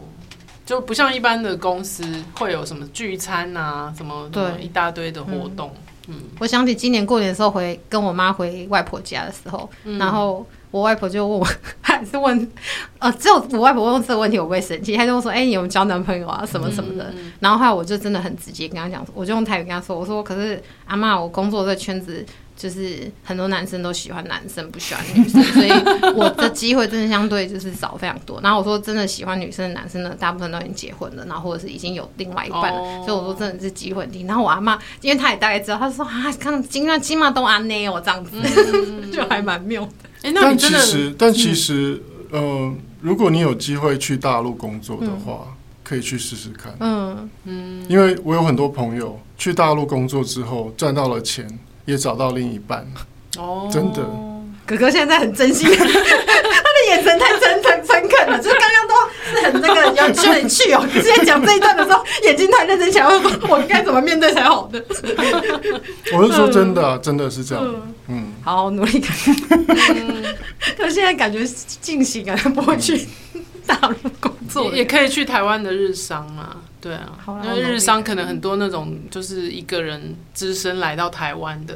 [0.66, 2.04] 就不像一般的公司
[2.34, 5.72] 会有什么聚餐啊，什么对一大堆的活动。
[6.08, 11.46] 嗯，嗯我想起今年过年的时候回跟我妈回外婆家的时候，嗯、然后我外婆就问我，
[11.80, 12.52] 还是问，
[12.98, 17.04] 呃，只有我外婆问这个问题，我不会生气，她就说，哎、欸，你有没有交男朋友啊，什么什么的。
[17.10, 22.24] 嗯嗯、然后后来我就真的很直接跟她讲，我就用台语跟她说，我说，可是阿嬷，我工作这圈子。
[22.56, 25.70] 就是很多男生都喜欢男生，不喜欢女生，所以
[26.14, 28.40] 我的机会真的相对就是少非常多。
[28.42, 32.78] 然后我说真的喜欢女生的男生呢，大部分都已经结婚了，然后或者是已经有另外一半了。
[32.78, 33.04] Oh.
[33.04, 34.22] 所以我说真的是机会低。
[34.22, 39.90] 然后我阿妈，因为她也大概知道，她说啊，看金马金马都安内哦这样子，嗯、 就还蛮妙的。
[40.22, 42.00] 欸、那其实，但其实，
[42.30, 45.52] 嗯、呃，如果你有机会去大陆工作的话，嗯、
[45.82, 46.74] 可以去试试看。
[46.80, 51.46] 嗯嗯，因为我有很多朋友去大陆工作之后赚到了钱。
[51.84, 52.86] 也找到另一半
[53.38, 54.02] 哦，真的。
[54.66, 55.90] 哥哥现在很真心， 他的
[56.88, 58.94] 眼神太真诚诚恳了，就是刚刚都
[59.30, 60.82] 是很那个要去你去哦。
[60.90, 64.82] 之前讲这一段的时候，眼睛太认真，想要说我该怎么面对才好的。
[66.16, 67.62] 我是说真的，真的是这样。
[68.08, 69.34] 嗯，好好努力看。
[70.78, 71.44] 可是现在感觉
[71.82, 73.06] 进行啊，不会去
[73.66, 76.56] 大陆工作，也可以去台湾的日商啊。
[76.84, 81.74] 对啊，因为日商可能很多那种就是一个人只身来到台湾的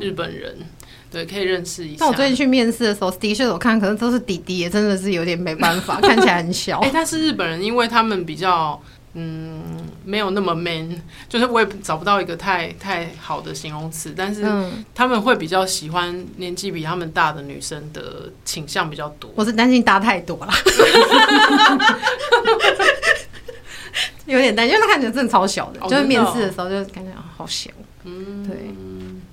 [0.00, 0.66] 日本人，嗯、
[1.12, 1.98] 对，可以认识一下。
[2.00, 6.80] 但我最近去面试的时候，的确我看可能都是弟弟，也真的是有点没办法， 看起来很小。
[6.80, 8.82] 哎、欸，但是日本人，因为他们比较
[9.14, 9.62] 嗯
[10.04, 14.44] 没有那么 man，就是我也找不到一个太太好的形容词，但是
[14.92, 19.30] 他们会比较喜欢年纪比他们大的女生的倾向比较多。
[19.36, 20.52] 我是担心大太多了。
[24.26, 27.70] 有点担心，因为他看起来真的超小的，哦、就是面试的时候就感觉好小。
[28.04, 28.56] 嗯，对，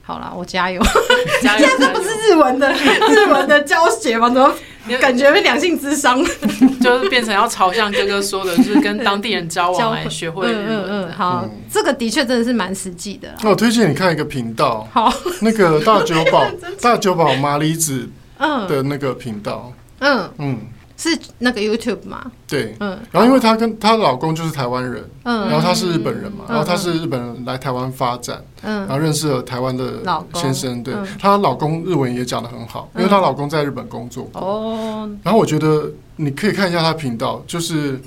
[0.04, 0.80] 好啦，我加油。
[1.42, 2.72] 加油现在这不是日文的
[3.10, 4.30] 日文的教学吗？
[4.30, 4.54] 怎么
[5.00, 6.24] 感觉被两性咨商，
[6.82, 10.68] 就是变成要朝向哥哥说的，就是跟当地人交往来学会日文。
[10.68, 13.34] 嗯嗯，好，这个的确真的是蛮实际的。
[13.42, 15.12] 那我推荐你看一个频道，好，
[15.42, 16.46] 那个大久保
[16.80, 20.60] 大久保麻里子嗯的那个频道，嗯嗯。
[21.00, 22.30] 是那个 YouTube 吗？
[22.46, 34.26] 对，嗯，然后因为她跟她老公就是台湾人，嗯，然后她是日本人嘛，然后她是日本人来台湾发展，嗯，然后认识了台湾的先生，对，她老公日文也讲的很好，因为她老公在日本工作。
[34.26, 37.98] 过，哦，然后我觉得你可以看一下她频道，就是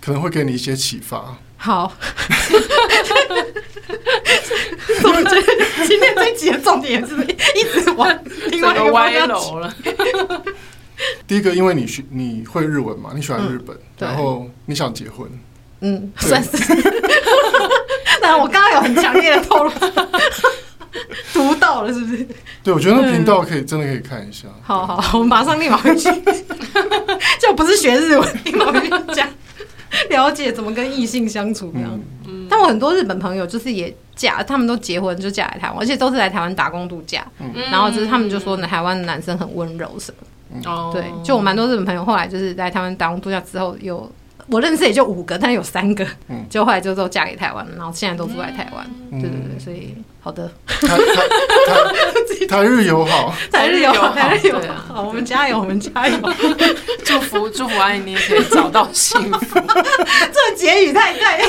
[0.00, 1.36] 可能会给你一些启发。
[1.56, 1.92] 好，
[5.04, 8.18] 我觉得今天这集的重点是不是一直往
[8.50, 9.72] 另外一个歪楼了？
[11.26, 15.28] 第一个，因为你学你会日文嘛，你喜欢日本，然后你想结婚，
[15.80, 16.50] 嗯，算是。
[18.20, 19.70] 那我刚刚有很强烈的透露，
[21.32, 22.26] 读到了是不是？
[22.62, 24.46] 对，我觉得那频道可以真的可以看一下。
[24.62, 26.08] 好好，我们马上立马回去，
[27.40, 29.28] 就不是学日文，立马回去讲，
[30.10, 32.00] 了解怎么跟异性相处这样。
[32.28, 37.26] 嗯，但我很多日本朋友就是也嫁，他们都结婚就嫁来台湾，而且都是来台湾打工度假。
[37.40, 40.26] 嗯，然后就是他们就说，台湾的男生很温柔什么。
[40.64, 44.10] 哦，对，就我蛮多日本朋友，后来就是在他们打工度假之后，有
[44.48, 56.18] 我认识也就五个，但有三个，嗯， 就后来就都嫁给台湾，然后现在都住在台湾，对对对，所以好的， 台台台日友好，台日友好，台日友好，好，我们加油，我们加油，
[57.04, 59.60] 祝福祝福爱你也可以找到幸福，
[60.32, 61.40] 这结语太太，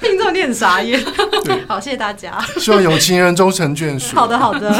[0.00, 1.02] 听众你很傻眼，
[1.66, 4.72] 好，谢谢大家，希望有情人终成眷属，好的好的。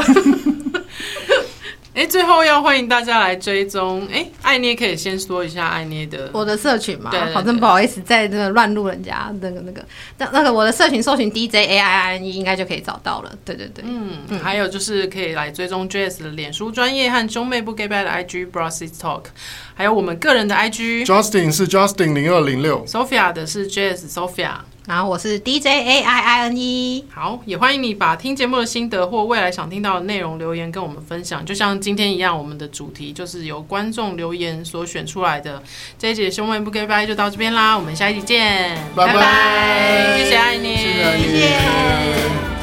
[1.95, 4.05] 哎，最后要欢迎大家来追踪。
[4.13, 7.09] 哎，爱捏可以先说一下爱捏的我的社群嘛？
[7.09, 9.85] 对，好，真不好意思，在这个乱录人家那个那个
[10.19, 13.33] 那那个我的社群，搜寻 D J A I I N E 应该就可以找到了。
[13.45, 19.27] 对对对，嗯，还有就是可以来追踪 Jess 的脸书专业和兄妹不 Gay Bye 的 I G Brossy Talk，
[19.75, 24.57] 还有我们个人的 I G Justin 是 Justin 零二零六，Sophia 的是 Jess Sophia。
[24.87, 31.43] 然后我是 D J A I I N E，好，也欢迎你把听节目的心得或未来想听到的内容留言跟我们分享。
[31.45, 35.63] 就像今天一样，我们的主题就是由观众留言所选出来的。
[35.99, 42.54] 这一集兄妹不 Gay Bye 就到这边啦，我们下一集见，拜拜，谢谢爱你，谢谢。